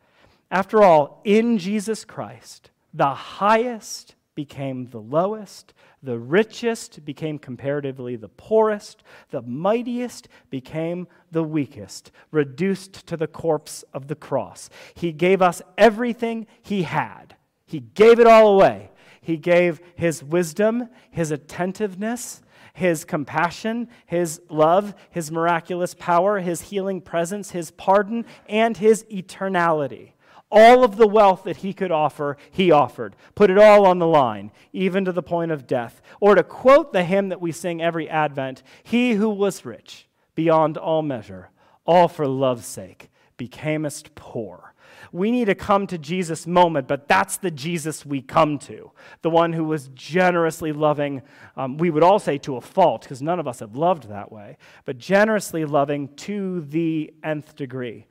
After 0.51 0.83
all, 0.83 1.21
in 1.23 1.57
Jesus 1.57 2.05
Christ, 2.05 2.71
the 2.93 3.15
highest 3.15 4.17
became 4.35 4.87
the 4.87 5.01
lowest, 5.01 5.75
the 6.03 6.19
richest 6.19 7.05
became 7.05 7.39
comparatively 7.39 8.17
the 8.17 8.29
poorest, 8.29 9.03
the 9.31 9.43
mightiest 9.43 10.29
became 10.51 11.07
the 11.31 11.43
weakest, 11.43 12.11
reduced 12.31 13.07
to 13.07 13.17
the 13.17 13.27
corpse 13.27 13.85
of 13.93 14.09
the 14.09 14.15
cross. 14.15 14.69
He 14.95 15.13
gave 15.13 15.41
us 15.41 15.63
everything 15.79 16.47
he 16.63 16.83
had, 16.83 17.37
he 17.67 17.81
gave 17.81 18.21
it 18.21 18.27
all 18.27 18.55
away. 18.55 18.91
He 19.21 19.39
gave 19.39 19.81
his 19.95 20.23
wisdom, 20.23 20.91
his 21.11 21.31
attentiveness, 21.31 22.43
his 22.75 23.07
compassion, 23.07 23.89
his 24.05 24.43
love, 24.51 24.95
his 25.09 25.33
miraculous 25.33 25.95
power, 25.95 26.41
his 26.41 26.61
healing 26.61 27.01
presence, 27.01 27.53
his 27.53 27.71
pardon, 27.71 28.27
and 28.49 28.77
his 28.77 29.05
eternality. 29.05 30.11
All 30.51 30.85
of 30.85 30.97
the 30.97 31.09
wealth 31.09 31.45
that 31.45 31.59
he 31.59 31.73
could 31.73 31.91
offer, 31.91 32.37
he 32.51 32.71
offered. 32.71 33.17
Put 33.35 33.51
it 33.51 33.59
all 33.59 33.87
on 33.87 33.99
the 33.99 34.07
line, 34.07 34.53
even 34.73 35.05
to 35.05 35.13
the 35.13 35.23
point 35.23 35.51
of 35.51 35.67
death. 35.67 36.01
Or 36.21 36.35
to 36.35 36.43
quote 36.43 36.93
the 36.93 37.05
hymn 37.05 37.29
that 37.31 37.41
we 37.41 37.51
sing 37.51 37.83
every 37.83 38.09
Advent 38.09 38.63
He 38.83 39.15
who 39.15 39.31
was 39.31 39.65
rich 39.65 40.07
beyond 40.35 40.77
all 40.77 41.03
measure, 41.03 41.51
all 41.87 42.09
for 42.09 42.27
love's 42.27 42.67
sake, 42.67 43.11
becamest 43.39 44.15
poor. 44.15 44.75
We 45.13 45.31
need 45.31 45.45
to 45.45 45.55
come 45.55 45.87
to 45.89 45.99
Jesus 45.99 46.47
moment, 46.47 46.89
but 46.89 47.07
that's 47.07 47.37
the 47.37 47.51
Jesus 47.51 48.05
we 48.05 48.21
come 48.21 48.59
to. 48.61 48.91
The 49.23 49.31
one 49.31 49.53
who 49.53 49.65
was 49.65 49.89
generously 49.95 50.73
loving, 50.73 51.23
um, 51.57 51.79
we 51.79 51.91
would 51.91 52.03
all 52.03 52.19
say 52.19 52.39
to 52.39 52.57
a 52.57 52.61
fault, 52.61 53.03
because 53.03 53.23
none 53.23 53.39
of 53.39 53.47
us 53.47 53.61
have 53.61 53.77
loved 53.77 54.09
that 54.09 54.33
way, 54.33 54.57
but 54.85 54.99
generously 54.99 55.65
loving 55.65 56.09
to 56.17 56.63
the 56.63 57.15
nth 57.23 57.55
degree. 57.55 58.07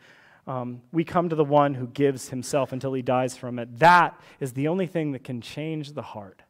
Um, 0.46 0.82
we 0.92 1.04
come 1.04 1.30
to 1.30 1.36
the 1.36 1.46
one 1.46 1.74
who 1.74 1.88
gives 1.88 2.30
himself 2.30 2.74
until 2.74 2.94
he 2.94 3.02
dies 3.02 3.38
from 3.38 3.60
it. 3.60 3.80
That 3.80 4.20
is 4.40 4.54
the 4.54 4.68
only 4.68 4.88
thing 4.88 5.14
that 5.14 5.24
can 5.24 5.40
change 5.40 5.94
the 5.94 6.02
heart. 6.02 6.42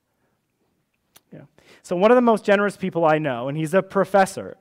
Yeah. 1.32 1.42
So, 1.84 1.96
one 1.96 2.12
of 2.12 2.16
the 2.16 2.22
most 2.22 2.44
generous 2.44 2.76
people 2.76 3.06
I 3.06 3.20
know, 3.20 3.48
and 3.48 3.58
he's 3.58 3.74
a 3.74 3.84
professor, 3.84 4.58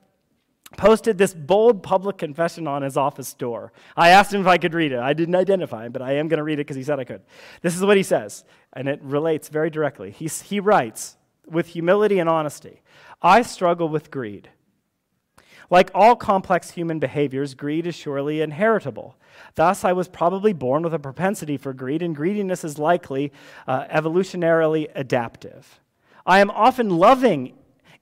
posted 0.77 1.17
this 1.17 1.33
bold 1.33 1.83
public 1.83 2.17
confession 2.17 2.67
on 2.67 2.81
his 2.81 2.97
office 2.97 3.33
door. 3.33 3.73
I 3.95 4.09
asked 4.09 4.33
him 4.33 4.41
if 4.41 4.47
I 4.47 4.57
could 4.57 4.73
read 4.73 4.91
it. 4.91 4.99
I 4.99 5.13
didn't 5.13 5.35
identify 5.35 5.85
him, 5.85 5.91
but 5.91 6.01
I 6.01 6.13
am 6.13 6.27
going 6.27 6.37
to 6.37 6.43
read 6.43 6.53
it 6.53 6.65
because 6.67 6.75
he 6.75 6.83
said 6.83 6.99
I 6.99 7.03
could. 7.03 7.21
This 7.61 7.75
is 7.75 7.83
what 7.83 7.97
he 7.97 8.03
says, 8.03 8.43
and 8.73 8.87
it 8.87 8.99
relates 9.01 9.49
very 9.49 9.69
directly. 9.69 10.11
He, 10.11 10.27
he 10.27 10.59
writes, 10.59 11.17
with 11.47 11.67
humility 11.67 12.19
and 12.19 12.29
honesty 12.29 12.81
I 13.21 13.41
struggle 13.41 13.87
with 13.87 14.11
greed. 14.11 14.49
Like 15.69 15.91
all 15.93 16.15
complex 16.15 16.71
human 16.71 16.99
behaviors, 16.99 17.53
greed 17.53 17.87
is 17.87 17.95
surely 17.95 18.41
inheritable. 18.41 19.15
Thus, 19.55 19.83
I 19.83 19.93
was 19.93 20.07
probably 20.07 20.53
born 20.53 20.83
with 20.83 20.93
a 20.93 20.99
propensity 20.99 21.57
for 21.57 21.73
greed, 21.73 22.01
and 22.01 22.15
greediness 22.15 22.63
is 22.63 22.77
likely 22.77 23.31
uh, 23.67 23.85
evolutionarily 23.85 24.89
adaptive. 24.95 25.79
I 26.25 26.39
am 26.39 26.51
often 26.51 26.89
loving 26.89 27.53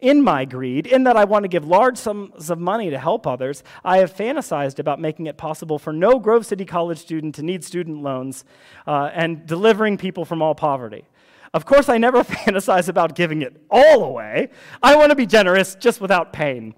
in 0.01 0.23
my 0.23 0.45
greed, 0.45 0.87
in 0.87 1.03
that 1.03 1.15
I 1.15 1.25
want 1.25 1.43
to 1.43 1.47
give 1.47 1.65
large 1.65 1.95
sums 1.95 2.49
of 2.49 2.59
money 2.59 2.89
to 2.89 2.97
help 2.97 3.27
others, 3.27 3.63
I 3.85 3.99
have 3.99 4.13
fantasized 4.13 4.79
about 4.79 4.99
making 4.99 5.27
it 5.27 5.37
possible 5.37 5.77
for 5.77 5.93
no 5.93 6.19
Grove 6.19 6.45
City 6.45 6.65
College 6.65 6.97
student 6.97 7.35
to 7.35 7.43
need 7.43 7.63
student 7.63 8.01
loans 8.01 8.43
uh, 8.87 9.11
and 9.13 9.45
delivering 9.45 9.97
people 9.97 10.25
from 10.25 10.41
all 10.41 10.55
poverty. 10.55 11.05
Of 11.53 11.65
course, 11.65 11.87
I 11.87 11.99
never 11.99 12.23
fantasize 12.23 12.89
about 12.89 13.13
giving 13.13 13.43
it 13.43 13.61
all 13.69 14.03
away. 14.03 14.49
I 14.81 14.95
want 14.95 15.11
to 15.11 15.15
be 15.15 15.27
generous 15.27 15.75
just 15.75 16.01
without 16.01 16.33
pain. 16.33 16.73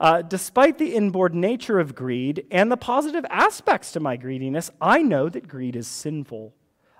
Uh, 0.00 0.22
despite 0.22 0.78
the 0.78 0.94
inborn 0.94 1.38
nature 1.38 1.78
of 1.78 1.94
greed 1.94 2.46
and 2.50 2.72
the 2.72 2.76
positive 2.76 3.26
aspects 3.28 3.92
to 3.92 4.00
my 4.00 4.16
greediness, 4.16 4.70
I 4.80 5.02
know 5.02 5.28
that 5.28 5.46
greed 5.46 5.76
is 5.76 5.86
sinful. 5.86 6.54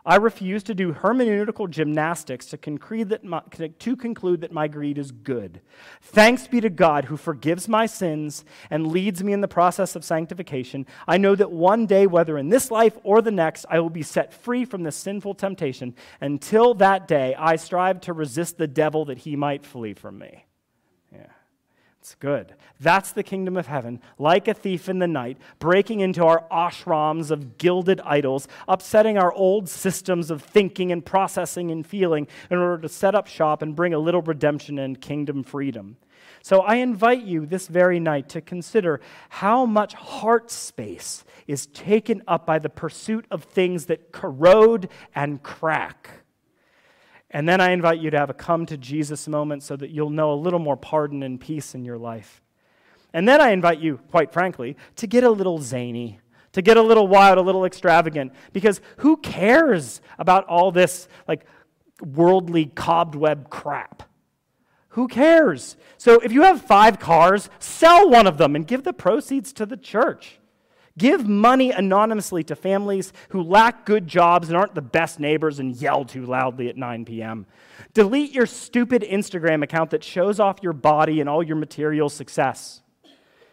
I 0.04 0.16
refuse 0.16 0.62
to 0.64 0.74
do 0.74 0.92
hermeneutical 0.92 1.68
gymnastics 1.68 2.46
to 2.46 2.58
conclude, 2.58 3.10
that 3.10 3.24
my, 3.24 3.42
to 3.78 3.96
conclude 3.96 4.42
that 4.42 4.52
my 4.52 4.66
greed 4.68 4.98
is 4.98 5.12
good. 5.12 5.60
Thanks 6.00 6.46
be 6.46 6.60
to 6.60 6.70
God 6.70 7.06
who 7.06 7.16
forgives 7.16 7.68
my 7.68 7.86
sins 7.86 8.44
and 8.70 8.86
leads 8.86 9.22
me 9.22 9.32
in 9.32 9.40
the 9.40 9.48
process 9.48 9.96
of 9.96 10.04
sanctification. 10.04 10.86
I 11.08 11.18
know 11.18 11.34
that 11.34 11.50
one 11.50 11.86
day, 11.86 12.06
whether 12.06 12.38
in 12.38 12.48
this 12.48 12.70
life 12.70 12.98
or 13.02 13.20
the 13.20 13.30
next, 13.30 13.66
I 13.70 13.80
will 13.80 13.90
be 13.90 14.02
set 14.02 14.32
free 14.32 14.64
from 14.64 14.82
this 14.82 14.96
sinful 14.96 15.34
temptation. 15.34 15.94
Until 16.20 16.74
that 16.74 17.06
day, 17.06 17.34
I 17.34 17.56
strive 17.56 18.00
to 18.02 18.12
resist 18.12 18.58
the 18.58 18.68
devil 18.68 19.06
that 19.06 19.18
he 19.18 19.36
might 19.36 19.66
flee 19.66 19.94
from 19.94 20.18
me. 20.18 20.44
It's 22.00 22.14
good. 22.14 22.54
That's 22.80 23.12
the 23.12 23.22
kingdom 23.22 23.58
of 23.58 23.66
heaven, 23.66 24.00
like 24.18 24.48
a 24.48 24.54
thief 24.54 24.88
in 24.88 25.00
the 25.00 25.06
night, 25.06 25.36
breaking 25.58 26.00
into 26.00 26.24
our 26.24 26.44
ashrams 26.50 27.30
of 27.30 27.58
gilded 27.58 28.00
idols, 28.00 28.48
upsetting 28.66 29.18
our 29.18 29.30
old 29.34 29.68
systems 29.68 30.30
of 30.30 30.42
thinking 30.42 30.92
and 30.92 31.04
processing 31.04 31.70
and 31.70 31.86
feeling 31.86 32.26
in 32.50 32.56
order 32.56 32.80
to 32.80 32.88
set 32.88 33.14
up 33.14 33.26
shop 33.26 33.60
and 33.60 33.76
bring 33.76 33.92
a 33.92 33.98
little 33.98 34.22
redemption 34.22 34.78
and 34.78 34.98
kingdom 35.02 35.42
freedom. 35.42 35.98
So 36.42 36.60
I 36.60 36.76
invite 36.76 37.22
you 37.22 37.44
this 37.44 37.68
very 37.68 38.00
night 38.00 38.30
to 38.30 38.40
consider 38.40 39.02
how 39.28 39.66
much 39.66 39.92
heart 39.92 40.50
space 40.50 41.22
is 41.46 41.66
taken 41.66 42.22
up 42.26 42.46
by 42.46 42.58
the 42.58 42.70
pursuit 42.70 43.26
of 43.30 43.44
things 43.44 43.86
that 43.86 44.10
corrode 44.10 44.88
and 45.14 45.42
crack 45.42 46.19
and 47.30 47.48
then 47.48 47.60
I 47.60 47.70
invite 47.70 48.00
you 48.00 48.10
to 48.10 48.18
have 48.18 48.30
a 48.30 48.34
come 48.34 48.66
to 48.66 48.76
Jesus 48.76 49.28
moment 49.28 49.62
so 49.62 49.76
that 49.76 49.90
you'll 49.90 50.10
know 50.10 50.32
a 50.32 50.34
little 50.34 50.58
more 50.58 50.76
pardon 50.76 51.22
and 51.22 51.40
peace 51.40 51.74
in 51.74 51.84
your 51.84 51.98
life. 51.98 52.42
And 53.12 53.28
then 53.28 53.40
I 53.40 53.50
invite 53.50 53.78
you, 53.78 53.98
quite 54.10 54.32
frankly, 54.32 54.76
to 54.96 55.06
get 55.06 55.24
a 55.24 55.30
little 55.30 55.58
zany, 55.58 56.18
to 56.52 56.62
get 56.62 56.76
a 56.76 56.82
little 56.82 57.06
wild, 57.06 57.38
a 57.38 57.42
little 57.42 57.64
extravagant, 57.64 58.32
because 58.52 58.80
who 58.98 59.16
cares 59.16 60.00
about 60.18 60.44
all 60.46 60.72
this 60.72 61.08
like 61.28 61.46
worldly 62.02 62.66
cobweb 62.66 63.48
crap? 63.48 64.02
Who 64.94 65.06
cares? 65.06 65.76
So 65.98 66.18
if 66.20 66.32
you 66.32 66.42
have 66.42 66.62
five 66.62 66.98
cars, 66.98 67.48
sell 67.60 68.10
one 68.10 68.26
of 68.26 68.38
them 68.38 68.56
and 68.56 68.66
give 68.66 68.82
the 68.82 68.92
proceeds 68.92 69.52
to 69.54 69.66
the 69.66 69.76
church. 69.76 70.39
Give 71.00 71.26
money 71.26 71.70
anonymously 71.70 72.44
to 72.44 72.54
families 72.54 73.14
who 73.30 73.42
lack 73.42 73.86
good 73.86 74.06
jobs 74.06 74.48
and 74.48 74.56
aren't 74.56 74.74
the 74.74 74.82
best 74.82 75.18
neighbors 75.18 75.58
and 75.58 75.74
yell 75.74 76.04
too 76.04 76.26
loudly 76.26 76.68
at 76.68 76.76
9 76.76 77.06
p.m. 77.06 77.46
Delete 77.94 78.32
your 78.32 78.44
stupid 78.44 79.00
Instagram 79.00 79.62
account 79.62 79.92
that 79.92 80.04
shows 80.04 80.38
off 80.38 80.58
your 80.60 80.74
body 80.74 81.18
and 81.20 81.26
all 81.26 81.42
your 81.42 81.56
material 81.56 82.10
success. 82.10 82.82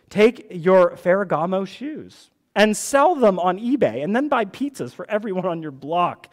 Take 0.10 0.48
your 0.52 0.98
Ferragamo 0.98 1.66
shoes 1.66 2.32
and 2.54 2.76
sell 2.76 3.16
them 3.16 3.40
on 3.40 3.60
eBay 3.60 4.04
and 4.04 4.14
then 4.14 4.28
buy 4.28 4.44
pizzas 4.44 4.92
for 4.94 5.10
everyone 5.10 5.46
on 5.46 5.62
your 5.62 5.72
block. 5.72 6.28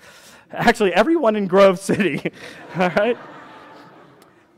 Actually, 0.50 0.92
everyone 0.94 1.36
in 1.36 1.46
Grove 1.46 1.78
City. 1.78 2.32
all 2.76 2.88
right? 2.88 3.16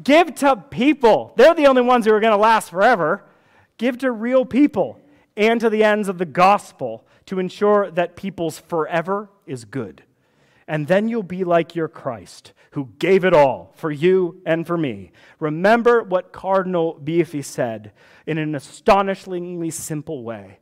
Give 0.03 0.35
to 0.37 0.57
people. 0.57 1.35
They're 1.37 1.55
the 1.55 1.67
only 1.67 1.83
ones 1.83 2.07
who 2.07 2.15
are 2.15 2.21
going 2.21 2.33
to 2.33 2.39
last 2.39 2.71
forever. 2.71 3.25
Give 3.77 3.99
to 3.99 4.11
real 4.11 4.47
people 4.47 5.03
and 5.37 5.61
to 5.61 5.71
the 5.71 5.85
ends 5.85 6.09
of 6.09 6.19
the 6.19 6.25
gospel 6.25 7.07
to 7.27 7.39
ensure 7.39 7.91
that 7.91 8.17
people's 8.17 8.59
forever 8.59 9.29
is 9.47 9.65
good. 9.65 10.03
And 10.69 10.89
then 10.89 11.09
you'll 11.09 11.23
be 11.23 11.45
like 11.45 11.77
your 11.77 11.89
Christ, 11.89 12.53
who 12.73 12.89
gave 12.99 13.25
it 13.25 13.33
all 13.33 13.73
for 13.77 13.91
you 13.91 14.41
and 14.45 14.67
for 14.67 14.77
me. 14.77 15.13
Remember 15.39 16.03
what 16.03 16.33
Cardinal 16.33 17.01
Biffi 17.03 17.45
said 17.45 17.93
in 18.27 18.39
an 18.39 18.55
astonishingly 18.55 19.71
simple 19.71 20.25
way 20.25 20.59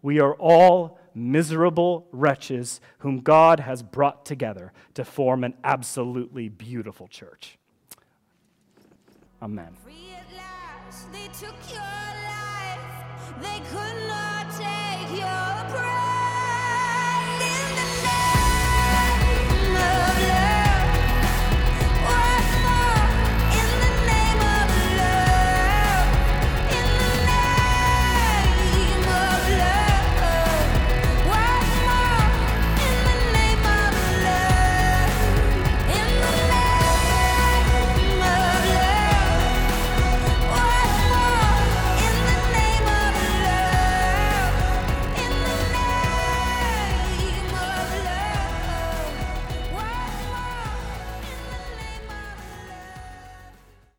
We 0.00 0.20
are 0.20 0.34
all 0.34 0.98
miserable 1.14 2.06
wretches 2.12 2.80
whom 2.98 3.20
God 3.20 3.60
has 3.60 3.82
brought 3.82 4.24
together 4.24 4.72
to 4.94 5.04
form 5.04 5.44
an 5.44 5.54
absolutely 5.64 6.48
beautiful 6.48 7.08
church. 7.08 7.58
Amen. 9.42 9.76
They 13.40 13.60
could 13.70 14.08
not 14.08 14.46
take 14.58 15.18
your 15.18 15.51